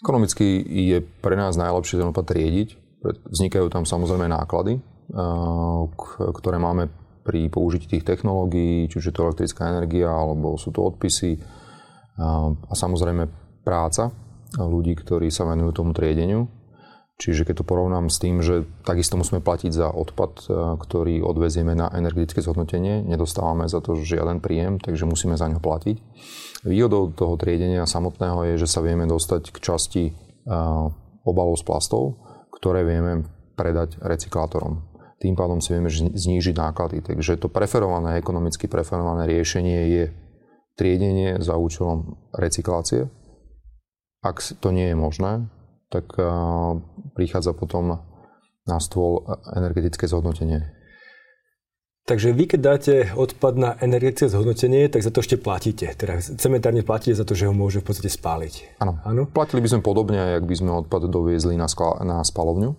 Ekonomicky 0.00 0.62
je 0.64 1.02
pre 1.20 1.34
nás 1.34 1.58
najlepšie 1.58 1.98
ten 1.98 2.08
odpad 2.08 2.26
triediť, 2.30 2.68
Vznikajú 3.02 3.66
tam 3.66 3.82
samozrejme 3.82 4.30
náklady, 4.30 4.78
ktoré 6.16 6.56
máme 6.62 6.86
pri 7.22 7.50
použití 7.50 7.86
tých 7.86 8.06
technológií, 8.06 8.90
či 8.90 8.98
už 8.98 9.10
je 9.10 9.14
to 9.14 9.26
elektrická 9.26 9.70
energia, 9.70 10.10
alebo 10.10 10.58
sú 10.58 10.70
to 10.74 10.82
odpisy 10.82 11.38
a 12.18 12.74
samozrejme 12.74 13.26
práca 13.66 14.10
ľudí, 14.58 14.94
ktorí 14.98 15.30
sa 15.30 15.46
venujú 15.46 15.82
tomu 15.82 15.94
triedeniu. 15.94 16.46
Čiže 17.22 17.46
keď 17.46 17.62
to 17.62 17.68
porovnám 17.68 18.10
s 18.10 18.18
tým, 18.18 18.42
že 18.42 18.66
takisto 18.82 19.14
musíme 19.14 19.38
platiť 19.38 19.70
za 19.70 19.94
odpad, 19.94 20.42
ktorý 20.82 21.22
odvezieme 21.22 21.70
na 21.78 21.86
energetické 21.94 22.42
zhodnotenie, 22.42 23.06
nedostávame 23.06 23.70
za 23.70 23.78
to 23.78 23.94
žiaden 23.94 24.42
príjem, 24.42 24.82
takže 24.82 25.06
musíme 25.06 25.38
za 25.38 25.46
ňo 25.46 25.62
platiť. 25.62 26.02
Výhodou 26.66 27.14
toho 27.14 27.38
triedenia 27.38 27.86
samotného 27.86 28.50
je, 28.50 28.66
že 28.66 28.70
sa 28.70 28.82
vieme 28.82 29.06
dostať 29.06 29.54
k 29.54 29.58
časti 29.62 30.04
obalov 31.22 31.54
z 31.58 31.62
plastov, 31.62 32.18
ktoré 32.62 32.86
vieme 32.86 33.26
predať 33.58 33.98
recyklátorom. 33.98 34.86
tým 35.18 35.34
pádom 35.34 35.58
si 35.58 35.74
vieme 35.74 35.90
znížiť 35.90 36.54
náklady. 36.54 37.02
Takže 37.02 37.38
to 37.38 37.50
preferované, 37.50 38.18
ekonomicky 38.18 38.66
preferované 38.70 39.26
riešenie 39.26 39.80
je 39.90 40.04
triedenie 40.78 41.38
za 41.42 41.54
účelom 41.58 42.30
recyklácie. 42.34 43.06
Ak 44.22 44.38
to 44.38 44.68
nie 44.70 44.90
je 44.90 44.96
možné, 44.98 45.46
tak 45.90 46.10
prichádza 47.14 47.54
potom 47.54 48.02
na 48.66 48.78
stôl 48.78 49.26
energetické 49.54 50.06
zhodnotenie. 50.06 50.81
Takže 52.02 52.34
vy, 52.34 52.44
keď 52.50 52.60
dáte 52.60 52.94
odpad 53.14 53.54
na 53.54 53.70
energetické 53.78 54.26
zhodnotenie, 54.26 54.90
tak 54.90 55.06
za 55.06 55.14
to 55.14 55.22
ešte 55.22 55.38
platíte. 55.38 55.86
Teda 55.94 56.18
cementárne 56.18 56.82
platíte 56.82 57.14
za 57.14 57.22
to, 57.22 57.38
že 57.38 57.46
ho 57.46 57.54
môže 57.54 57.78
v 57.78 57.86
podstate 57.86 58.10
spáliť. 58.10 58.82
Áno. 58.82 58.98
Áno. 59.06 59.30
Platili 59.30 59.62
by 59.62 59.70
sme 59.70 59.86
podobne, 59.86 60.18
ak 60.18 60.42
by 60.42 60.54
sme 60.58 60.74
odpad 60.82 61.06
doviezli 61.06 61.54
na, 61.54 61.70
skla- 61.70 62.02
na 62.02 62.18
spalovňu. 62.26 62.74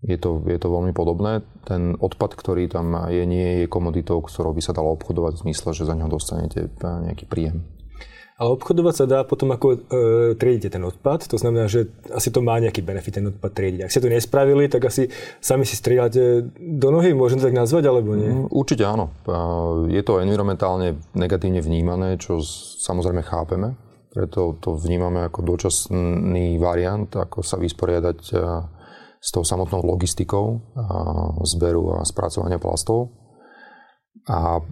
Je 0.00 0.16
to, 0.16 0.40
je 0.48 0.56
to 0.56 0.68
veľmi 0.72 0.96
podobné. 0.96 1.44
Ten 1.68 1.92
odpad, 1.98 2.40
ktorý 2.40 2.72
tam 2.72 2.94
je, 3.12 3.20
nie 3.28 3.66
je 3.66 3.66
komoditou, 3.68 4.24
ktorou 4.24 4.56
by 4.56 4.62
sa 4.64 4.72
dalo 4.72 4.96
obchodovať 4.96 5.36
v 5.36 5.42
zmysle, 5.50 5.76
že 5.76 5.84
za 5.84 5.92
neho 5.92 6.08
dostanete 6.08 6.72
nejaký 6.80 7.28
príjem. 7.28 7.68
Ale 8.38 8.54
obchodovať 8.54 8.94
sa 8.94 9.04
dá 9.10 9.20
potom, 9.26 9.50
ako 9.50 9.66
e, 9.74 9.78
triedite 10.38 10.70
ten 10.70 10.86
odpad. 10.86 11.26
To 11.26 11.34
znamená, 11.34 11.66
že 11.66 11.90
asi 12.14 12.30
to 12.30 12.38
má 12.38 12.62
nejaký 12.62 12.86
benefit 12.86 13.18
ten 13.18 13.26
odpad 13.26 13.50
triediť. 13.50 13.82
Ak 13.82 13.90
ste 13.90 13.98
to 13.98 14.06
nespravili, 14.06 14.70
tak 14.70 14.86
asi 14.86 15.10
sami 15.42 15.66
si 15.66 15.74
strieľate 15.74 16.46
do 16.54 16.88
nohy, 16.94 17.18
môžem 17.18 17.42
to 17.42 17.50
tak 17.50 17.58
nazvať, 17.58 17.90
alebo 17.90 18.14
nie? 18.14 18.30
Mm, 18.30 18.46
určite 18.54 18.86
áno. 18.86 19.10
Je 19.90 19.98
to 20.06 20.22
environmentálne 20.22 21.02
negatívne 21.18 21.58
vnímané, 21.58 22.14
čo 22.22 22.38
samozrejme 22.78 23.26
chápeme. 23.26 23.74
Preto 24.14 24.54
to 24.62 24.78
vnímame 24.78 25.26
ako 25.26 25.42
dočasný 25.42 26.62
variant, 26.62 27.10
ako 27.10 27.42
sa 27.42 27.58
vysporiadať 27.58 28.20
e, 28.22 28.34
s 29.18 29.28
tou 29.34 29.42
samotnou 29.42 29.82
logistikou 29.82 30.62
zberu 31.42 31.98
a 31.98 32.06
spracovania 32.06 32.62
plastov. 32.62 33.18
A 34.30 34.62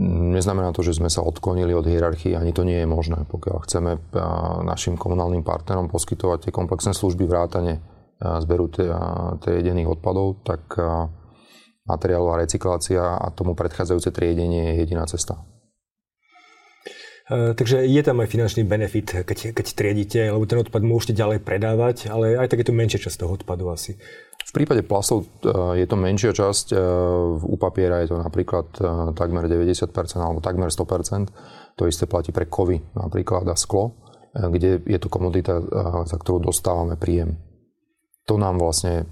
Neznamená 0.00 0.72
to, 0.72 0.80
že 0.80 0.96
sme 0.96 1.12
sa 1.12 1.20
odklonili 1.20 1.76
od 1.76 1.84
hierarchie, 1.84 2.32
ani 2.32 2.56
to 2.56 2.64
nie 2.64 2.80
je 2.80 2.88
možné. 2.88 3.28
Pokiaľ 3.28 3.56
chceme 3.68 4.00
našim 4.64 4.96
komunálnym 4.96 5.44
partnerom 5.44 5.92
poskytovať 5.92 6.48
tie 6.48 6.52
komplexné 6.56 6.96
služby 6.96 7.28
vrátane 7.28 7.84
zberu 8.16 8.72
triedených 9.44 10.00
odpadov, 10.00 10.40
tak 10.40 10.72
materiálová 11.84 12.40
recyklácia 12.40 13.20
a 13.20 13.28
tomu 13.28 13.52
predchádzajúce 13.52 14.08
triedenie 14.08 14.72
je 14.72 14.88
jediná 14.88 15.04
cesta. 15.04 15.44
Takže 17.30 17.86
je 17.86 18.02
tam 18.02 18.18
aj 18.24 18.32
finančný 18.32 18.66
benefit, 18.66 19.22
keď, 19.22 19.54
keď 19.54 19.66
triedite, 19.76 20.20
lebo 20.32 20.48
ten 20.50 20.58
odpad 20.64 20.82
môžete 20.82 21.14
ďalej 21.14 21.44
predávať, 21.44 22.10
ale 22.10 22.34
aj 22.34 22.50
tak 22.50 22.64
je 22.64 22.66
to 22.66 22.74
menšia 22.74 23.04
časť 23.04 23.22
toho 23.22 23.38
odpadu 23.38 23.70
asi. 23.70 24.00
V 24.40 24.52
prípade 24.56 24.82
plastov 24.82 25.26
e, 25.44 25.78
je 25.78 25.86
to 25.86 25.94
menšia 25.94 26.34
časť, 26.34 26.74
e, 26.74 26.76
u 27.44 27.56
papiera 27.60 28.02
je 28.02 28.10
to 28.10 28.16
napríklad 28.18 28.66
e, 28.78 28.82
takmer 29.14 29.46
90% 29.46 29.94
alebo 30.18 30.42
takmer 30.42 30.72
100%. 30.72 31.78
To 31.78 31.82
isté 31.86 32.10
platí 32.10 32.34
pre 32.34 32.50
kovy 32.50 32.82
napríklad 32.98 33.46
a 33.46 33.56
sklo, 33.56 33.94
kde 34.34 34.84
je 34.84 34.98
to 35.00 35.08
komodita, 35.08 35.64
za 36.04 36.16
ktorú 36.20 36.44
dostávame 36.44 37.00
príjem. 37.00 37.40
To 38.28 38.36
nám 38.36 38.60
vlastne 38.60 39.08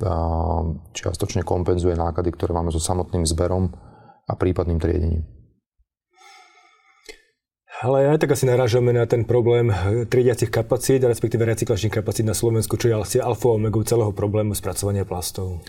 čiastočne 0.93 1.49
kompenzuje 1.49 1.97
náklady, 1.97 2.29
ktoré 2.29 2.53
máme 2.53 2.69
so 2.69 2.77
samotným 2.77 3.25
zberom 3.25 3.73
a 4.29 4.33
prípadným 4.37 4.77
triedením. 4.77 5.25
Ale 7.79 8.11
aj 8.11 8.27
tak 8.27 8.35
asi 8.35 8.43
narážame 8.43 8.91
na 8.91 9.07
ten 9.07 9.23
problém 9.23 9.71
triediacich 10.11 10.51
kapacít, 10.51 11.07
respektíve 11.07 11.47
recyklačných 11.47 12.03
kapacít 12.03 12.27
na 12.27 12.35
Slovensku, 12.35 12.75
čo 12.75 12.91
je 12.91 12.95
asi 12.99 13.17
alfa 13.23 13.55
omega 13.55 13.79
celého 13.87 14.11
problému 14.11 14.59
spracovania 14.59 15.07
plastov. 15.07 15.63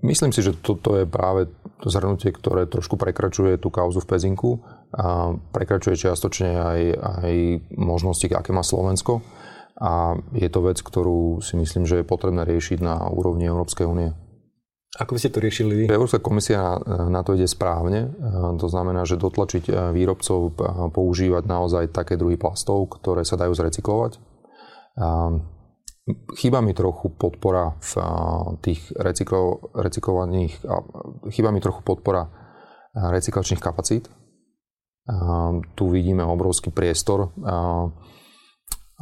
Myslím 0.00 0.32
si, 0.32 0.40
že 0.40 0.56
toto 0.56 0.96
je 0.96 1.04
práve 1.04 1.52
to 1.84 1.92
zhrnutie, 1.92 2.32
ktoré 2.32 2.64
trošku 2.64 2.96
prekračuje 2.96 3.60
tú 3.60 3.68
kauzu 3.68 4.00
v 4.00 4.08
Pezinku 4.08 4.64
a 4.96 5.36
prekračuje 5.52 6.00
čiastočne 6.00 6.48
aj, 6.48 6.80
aj 6.96 7.32
možnosti, 7.76 8.24
aké 8.32 8.56
má 8.56 8.64
Slovensko. 8.64 9.20
A 9.76 10.16
je 10.32 10.48
to 10.48 10.64
vec, 10.64 10.80
ktorú 10.80 11.44
si 11.44 11.60
myslím, 11.60 11.84
že 11.84 12.00
je 12.00 12.08
potrebné 12.08 12.48
riešiť 12.48 12.80
na 12.80 13.04
úrovni 13.12 13.44
Európskej 13.44 13.84
únie. 13.84 14.16
Ako 14.94 15.18
by 15.18 15.18
ste 15.18 15.34
to 15.34 15.42
riešili 15.42 15.72
vy? 15.74 15.84
Európska 15.90 16.22
komisia 16.22 16.78
na, 16.78 17.10
na 17.10 17.20
to 17.26 17.34
ide 17.34 17.50
správne. 17.50 18.14
To 18.62 18.66
znamená, 18.70 19.02
že 19.02 19.18
dotlačiť 19.18 19.64
eh, 19.66 19.74
výrobcov 19.90 20.40
eh, 20.46 20.52
používať 20.94 21.42
naozaj 21.50 21.90
také 21.90 22.14
druhy 22.14 22.38
plastov, 22.38 22.94
ktoré 23.00 23.26
sa 23.26 23.34
dajú 23.34 23.54
zrecyklovať. 23.54 24.22
Chýba 26.36 26.60
mi 26.60 26.76
trochu 26.76 27.10
podpora 27.10 27.74
v 27.82 27.92
eh, 27.98 28.04
tých 28.62 28.80
recyklo, 28.94 29.74
recyklovaných, 29.74 30.62
chýba 31.34 31.50
mi 31.50 31.58
trochu 31.58 31.82
podpora 31.82 32.30
recyklačných 32.94 33.58
kapacít. 33.58 34.06
Tu 35.74 35.84
vidíme 35.90 36.22
obrovský 36.24 36.70
priestor 36.70 37.34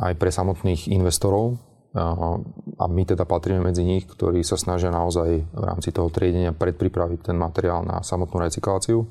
aj 0.01 0.13
pre 0.17 0.31
samotných 0.33 0.89
investorov, 0.91 1.61
a 1.93 2.85
my 2.89 3.03
teda 3.05 3.29
patríme 3.29 3.61
medzi 3.61 3.85
nich, 3.85 4.09
ktorí 4.09 4.41
sa 4.41 4.57
snažia 4.57 4.89
naozaj 4.89 5.45
v 5.45 5.63
rámci 5.63 5.93
toho 5.93 6.09
triedenia 6.09 6.57
predpripraviť 6.57 7.29
ten 7.29 7.37
materiál 7.37 7.85
na 7.85 8.01
samotnú 8.01 8.41
recykláciu. 8.41 9.05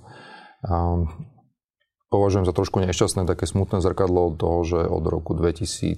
Považujem 2.12 2.44
za 2.44 2.52
trošku 2.52 2.84
nešťastné 2.84 3.24
také 3.24 3.48
smutné 3.48 3.80
zrkadlo 3.80 4.36
toho, 4.36 4.66
že 4.68 4.80
od 4.84 5.06
roku 5.08 5.32
2015 5.38 5.96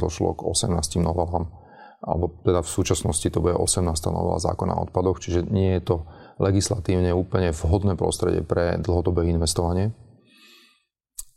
došlo 0.00 0.32
k 0.38 0.48
18 0.48 1.02
novelám, 1.02 1.52
alebo 2.00 2.32
teda 2.40 2.64
v 2.64 2.70
súčasnosti 2.70 3.28
to 3.28 3.42
bude 3.42 3.58
18. 3.58 3.84
novela 4.08 4.40
zákona 4.40 4.78
o 4.78 4.88
odpadoch, 4.88 5.20
čiže 5.20 5.44
nie 5.50 5.76
je 5.76 5.82
to 5.92 5.96
legislatívne 6.40 7.12
úplne 7.12 7.52
vhodné 7.52 7.98
prostredie 8.00 8.40
pre 8.40 8.80
dlhodobé 8.80 9.28
investovanie. 9.28 9.92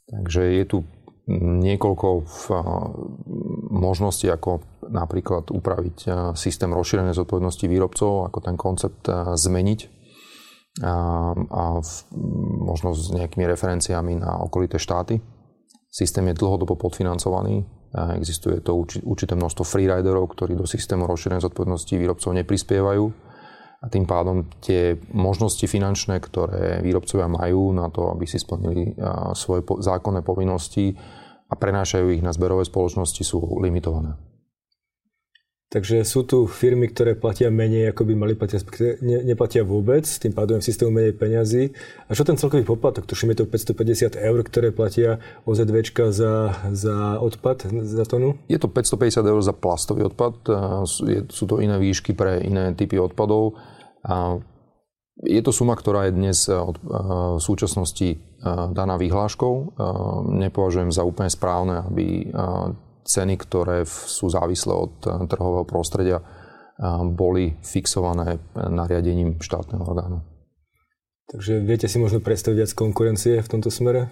Takže 0.07 0.41
je 0.61 0.65
tu 0.69 0.77
niekoľko 1.33 2.07
možností, 3.73 4.29
ako 4.29 4.61
napríklad 4.85 5.49
upraviť 5.49 5.97
systém 6.37 6.69
rozšírenej 6.69 7.17
zodpovednosti 7.17 7.65
výrobcov, 7.65 8.29
ako 8.29 8.39
ten 8.45 8.53
koncept 8.53 9.09
zmeniť 9.33 9.79
a, 10.85 10.95
a 11.33 11.63
v, 11.81 11.89
možno 12.61 12.93
s 12.93 13.09
nejakými 13.09 13.49
referenciami 13.49 14.21
na 14.21 14.37
okolité 14.43 14.77
štáty. 14.77 15.17
Systém 15.89 16.29
je 16.29 16.37
dlhodobo 16.37 16.77
podfinancovaný. 16.77 17.65
Existuje 17.95 18.59
to 18.59 18.83
určité 19.07 19.39
množstvo 19.39 19.63
freeriderov, 19.63 20.35
ktorí 20.35 20.59
do 20.59 20.67
systému 20.67 21.07
rozšírenej 21.07 21.47
zodpovednosti 21.47 21.93
výrobcov 21.95 22.35
neprispievajú. 22.35 23.03
A 23.85 23.89
tým 23.93 24.09
pádom 24.09 24.49
tie 24.65 24.97
možnosti 25.13 25.69
finančné, 25.69 26.17
ktoré 26.17 26.81
výrobcovia 26.81 27.29
majú 27.29 27.69
na 27.69 27.93
to, 27.93 28.09
aby 28.09 28.25
si 28.25 28.41
splnili 28.41 28.97
svoje 29.37 29.61
zákonné 29.61 30.25
povinnosti 30.25 30.97
a 31.45 31.53
prenášajú 31.53 32.17
ich 32.17 32.25
na 32.25 32.33
zberové 32.33 32.65
spoločnosti, 32.65 33.21
sú 33.21 33.37
limitované. 33.61 34.17
Takže 35.65 36.07
sú 36.07 36.23
tu 36.23 36.47
firmy, 36.47 36.87
ktoré 36.87 37.19
platia 37.19 37.51
menej, 37.51 37.91
ako 37.91 38.07
by 38.07 38.13
mali 38.15 38.33
platiť, 38.37 38.63
ne, 39.01 39.27
neplatia 39.27 39.65
vôbec, 39.65 40.07
tým 40.07 40.31
pádom 40.31 40.61
v 40.61 40.63
systému 40.63 40.93
menej 40.93 41.17
peňazí. 41.17 41.73
A 42.07 42.15
čo 42.15 42.23
ten 42.23 42.39
celkový 42.39 42.63
poplatok? 42.63 43.03
Tuším, 43.03 43.35
je 43.35 43.43
to 43.43 43.49
550 43.49 44.15
eur, 44.15 44.39
ktoré 44.45 44.71
platia 44.71 45.19
OZVčka 45.43 46.15
za, 46.15 46.63
za 46.71 47.19
odpad, 47.19 47.67
za 47.81 48.05
tonu? 48.07 48.39
Je 48.47 48.55
to 48.55 48.71
550 48.71 49.25
eur 49.25 49.41
za 49.43 49.51
plastový 49.51 50.07
odpad, 50.07 50.33
sú 51.27 51.43
to 51.43 51.59
iné 51.59 51.75
výšky 51.75 52.15
pre 52.15 52.39
iné 52.45 52.71
typy 52.77 52.95
odpadov. 52.95 53.59
A 54.05 54.37
je 55.25 55.41
to 55.41 55.49
suma, 55.49 55.73
ktorá 55.73 56.07
je 56.07 56.17
dnes 56.17 56.37
v 56.45 57.41
súčasnosti 57.41 58.19
daná 58.75 58.99
vyhláškou. 59.01 59.79
Nepovažujem 60.29 60.91
za 60.93 61.07
úplne 61.07 61.31
správne, 61.31 61.87
aby 61.87 62.29
ceny, 63.05 63.37
ktoré 63.37 63.85
sú 63.85 64.27
závislé 64.27 64.73
od 64.73 64.93
eh, 65.05 65.09
trhového 65.29 65.63
prostredia, 65.63 66.17
eh, 66.19 66.25
boli 67.05 67.55
fixované 67.61 68.41
nariadením 68.57 69.37
štátneho 69.39 69.85
orgánu. 69.85 70.25
Takže 71.29 71.61
viete 71.61 71.89
si 71.89 71.97
možno 72.01 72.21
predstaviť 72.21 72.57
viac 72.57 72.71
konkurencie 72.73 73.41
v 73.41 73.49
tomto 73.49 73.69
smere? 73.69 74.09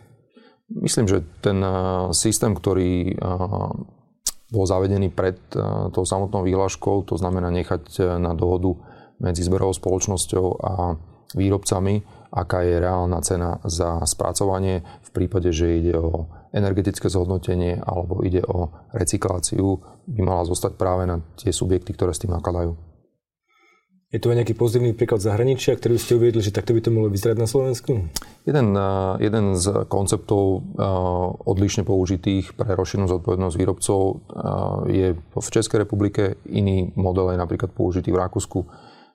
Myslím, 0.70 1.10
že 1.10 1.26
ten 1.42 1.60
eh, 1.60 1.74
systém, 2.14 2.54
ktorý 2.54 3.18
bol 4.54 4.70
zavedený 4.70 5.10
pred 5.10 5.42
tou 5.90 6.06
samotnou 6.06 6.46
výhľaškou, 6.46 7.10
to 7.10 7.18
znamená 7.18 7.50
nechať 7.50 8.22
na 8.22 8.38
dohodu 8.38 8.78
medzi 9.24 9.42
zberovou 9.42 9.72
spoločnosťou 9.72 10.46
a 10.60 11.00
výrobcami, 11.34 12.04
aká 12.30 12.62
je 12.62 12.76
reálna 12.78 13.20
cena 13.26 13.58
za 13.66 14.04
spracovanie 14.06 14.84
v 14.84 15.10
prípade, 15.10 15.50
že 15.50 15.80
ide 15.80 15.98
o 15.98 16.30
energetické 16.54 17.10
zhodnotenie 17.10 17.82
alebo 17.82 18.22
ide 18.22 18.46
o 18.46 18.70
recykláciu, 18.94 19.82
by 20.06 20.22
mala 20.22 20.46
zostať 20.46 20.78
práve 20.78 21.10
na 21.10 21.24
tie 21.40 21.50
subjekty, 21.50 21.98
ktoré 21.98 22.14
s 22.14 22.22
tým 22.22 22.36
nakladajú. 22.36 22.78
Je 24.14 24.22
tu 24.22 24.30
aj 24.30 24.38
nejaký 24.38 24.54
pozitívny 24.54 24.94
príklad 24.94 25.26
zahraničia, 25.26 25.74
ktorý 25.74 25.98
ste 25.98 26.14
uviedli, 26.14 26.38
že 26.38 26.54
takto 26.54 26.78
by 26.78 26.86
to 26.86 26.94
mohlo 26.94 27.10
vyzerať 27.10 27.34
na 27.34 27.50
Slovensku? 27.50 28.14
Jeden, 28.46 28.78
eh, 28.78 29.14
jeden 29.26 29.58
z 29.58 29.90
konceptov 29.90 30.62
eh, 30.62 30.62
odlišne 31.50 31.82
použitých 31.82 32.54
pre 32.54 32.78
rozšírenú 32.78 33.10
zodpovednosť 33.10 33.58
výrobcov 33.58 34.02
eh, 34.06 34.18
je 34.94 35.08
v 35.18 35.48
Českej 35.50 35.82
republike, 35.82 36.38
iný 36.46 36.94
model 36.94 37.34
je 37.34 37.42
napríklad 37.42 37.74
použitý 37.74 38.14
v 38.14 38.22
Rakúsku, 38.22 38.70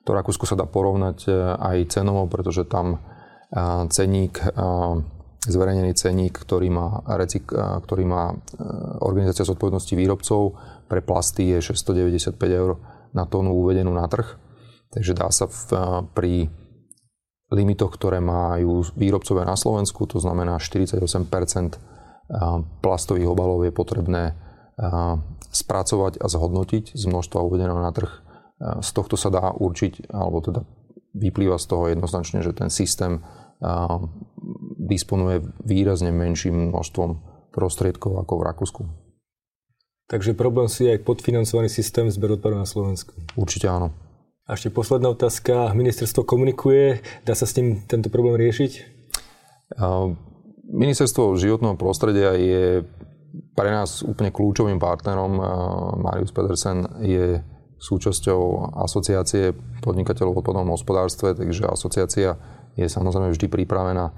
To 0.07 0.15
Rakúsko 0.15 0.47
sa 0.47 0.55
dá 0.55 0.65
porovnať 0.65 1.27
aj 1.59 1.77
cenovo, 1.91 2.25
pretože 2.31 2.65
tam 2.65 3.03
ceník, 3.89 4.39
zverejnený 5.43 5.93
ceník, 5.97 6.39
ktorý 6.39 6.69
má, 6.71 7.03
recik, 7.19 7.49
ktorý 7.51 8.03
má 8.07 8.31
organizácia 9.03 9.47
zodpovednosti 9.47 9.93
výrobcov 9.97 10.55
pre 10.89 11.05
plasty 11.05 11.53
je 11.53 11.61
695 11.61 12.33
eur 12.49 12.81
na 13.13 13.29
tónu 13.29 13.53
uvedenú 13.53 13.93
na 13.93 14.09
trh. 14.09 14.25
Takže 14.89 15.13
dá 15.13 15.29
sa 15.29 15.45
v, 15.45 15.61
pri 16.17 16.33
limitoch, 17.53 17.93
ktoré 17.93 18.17
majú 18.17 18.81
výrobcovia 18.97 19.45
na 19.45 19.53
Slovensku, 19.53 20.09
to 20.09 20.17
znamená 20.17 20.57
48% 20.57 21.05
plastových 22.81 23.29
obalov 23.29 23.65
je 23.65 23.73
potrebné 23.73 24.37
spracovať 25.49 26.21
a 26.21 26.25
zhodnotiť 26.29 26.93
z 26.93 27.03
množstva 27.09 27.41
uvedeného 27.41 27.81
na 27.81 27.89
trh. 27.89 28.09
Z 28.59 28.89
tohto 28.91 29.15
sa 29.15 29.31
dá 29.31 29.55
určiť, 29.55 30.11
alebo 30.11 30.43
teda 30.43 30.67
vyplýva 31.15 31.55
z 31.55 31.65
toho 31.65 31.87
jednoznačne, 31.89 32.43
že 32.43 32.51
ten 32.51 32.67
systém 32.67 33.23
disponuje 34.75 35.43
výrazne 35.63 36.11
menším 36.11 36.71
množstvom 36.71 37.09
prostriedkov 37.55 38.19
ako 38.19 38.33
v 38.35 38.45
Rakúsku. 38.45 38.81
Takže 40.09 40.33
problém 40.33 40.65
si 40.65 40.89
je 40.89 40.97
aj 40.97 41.05
podfinancovaný 41.05 41.69
systém 41.69 42.09
zberu 42.09 42.41
odpadov 42.41 42.65
na 42.65 42.69
Slovensku. 42.69 43.13
Určite 43.37 43.69
áno. 43.69 43.93
A 44.49 44.57
ešte 44.57 44.73
posledná 44.73 45.13
otázka. 45.13 45.77
Ministerstvo 45.77 46.25
komunikuje, 46.25 47.05
dá 47.21 47.37
sa 47.37 47.45
s 47.45 47.53
tým 47.53 47.85
tento 47.85 48.09
problém 48.09 48.33
riešiť? 48.41 48.97
Ministerstvo 50.65 51.37
životného 51.37 51.77
prostredia 51.77 52.33
je 52.33 52.81
pre 53.53 53.69
nás 53.69 54.01
úplne 54.01 54.33
kľúčovým 54.33 54.81
partnerom. 54.81 55.37
Marius 56.01 56.33
Pedersen 56.33 56.89
je 57.05 57.45
súčasťou 57.79 58.75
asociácie 58.83 59.55
podnikateľov 59.79 60.35
v 60.35 60.39
odpadnom 60.43 60.75
hospodárstve, 60.75 61.31
takže 61.33 61.65
asociácia 61.71 62.35
je 62.75 62.87
samozrejme 62.87 63.31
vždy 63.31 63.47
pripravená 63.47 64.11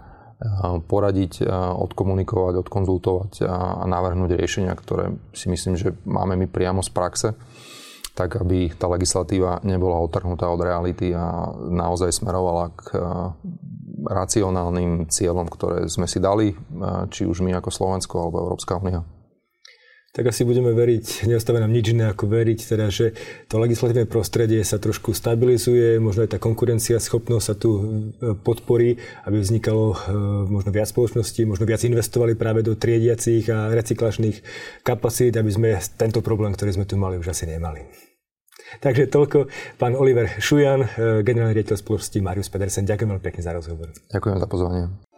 poradiť, 0.90 1.46
odkomunikovať, 1.78 2.66
odkonzultovať 2.66 3.46
a 3.46 3.86
navrhnúť 3.86 4.42
riešenia, 4.42 4.74
ktoré 4.74 5.14
si 5.38 5.54
myslím, 5.54 5.78
že 5.78 5.94
máme 6.02 6.34
my 6.34 6.50
priamo 6.50 6.82
z 6.82 6.90
praxe, 6.90 7.30
tak 8.18 8.42
aby 8.42 8.74
tá 8.74 8.90
legislatíva 8.90 9.62
nebola 9.62 10.02
otrhnutá 10.02 10.50
od 10.50 10.66
reality 10.66 11.14
a 11.14 11.46
naozaj 11.54 12.10
smerovala 12.10 12.74
k 12.74 12.98
racionálnym 14.02 15.06
cieľom, 15.14 15.46
ktoré 15.46 15.86
sme 15.86 16.10
si 16.10 16.18
dali, 16.18 16.58
či 17.14 17.30
už 17.30 17.46
my 17.46 17.54
ako 17.62 17.70
Slovensko 17.70 18.16
alebo 18.18 18.42
Európska 18.42 18.82
únia 18.82 19.06
tak 20.12 20.28
asi 20.28 20.44
budeme 20.44 20.76
veriť, 20.76 21.24
neostáva 21.24 21.64
nám 21.64 21.72
nič 21.72 21.96
iné 21.96 22.12
ako 22.12 22.28
veriť, 22.28 22.60
teda, 22.68 22.92
že 22.92 23.16
to 23.48 23.56
legislatívne 23.56 24.04
prostredie 24.04 24.60
sa 24.68 24.76
trošku 24.76 25.16
stabilizuje, 25.16 26.04
možno 26.04 26.28
aj 26.28 26.36
tá 26.36 26.40
konkurencia, 26.40 27.00
schopnosť 27.00 27.46
sa 27.48 27.56
tu 27.56 27.70
e, 27.72 27.82
podporí, 28.36 29.00
aby 29.24 29.40
vznikalo 29.40 29.86
e, 29.92 29.98
možno 30.52 30.76
viac 30.76 30.92
spoločností, 30.92 31.48
možno 31.48 31.64
viac 31.64 31.80
investovali 31.88 32.36
práve 32.36 32.60
do 32.60 32.76
triediacich 32.76 33.48
a 33.56 33.72
recyklačných 33.72 34.38
kapacít, 34.84 35.40
aby 35.40 35.52
sme 35.52 35.70
tento 35.96 36.20
problém, 36.20 36.52
ktorý 36.52 36.76
sme 36.76 36.86
tu 36.86 37.00
mali, 37.00 37.16
už 37.16 37.32
asi 37.32 37.48
nemali. 37.48 37.88
Takže 38.84 39.08
toľko 39.12 39.48
pán 39.80 39.96
Oliver 39.96 40.28
Šujan, 40.28 40.84
e, 40.84 40.88
generálny 41.24 41.56
riaditeľ 41.56 41.80
spoločnosti 41.80 42.20
Marius 42.20 42.52
Pedersen. 42.52 42.84
Ďakujem 42.84 43.10
veľmi 43.16 43.24
pekne 43.24 43.42
za 43.48 43.52
rozhovor. 43.56 43.96
Ďakujem 44.12 44.38
za 44.44 44.48
pozvanie. 44.52 45.11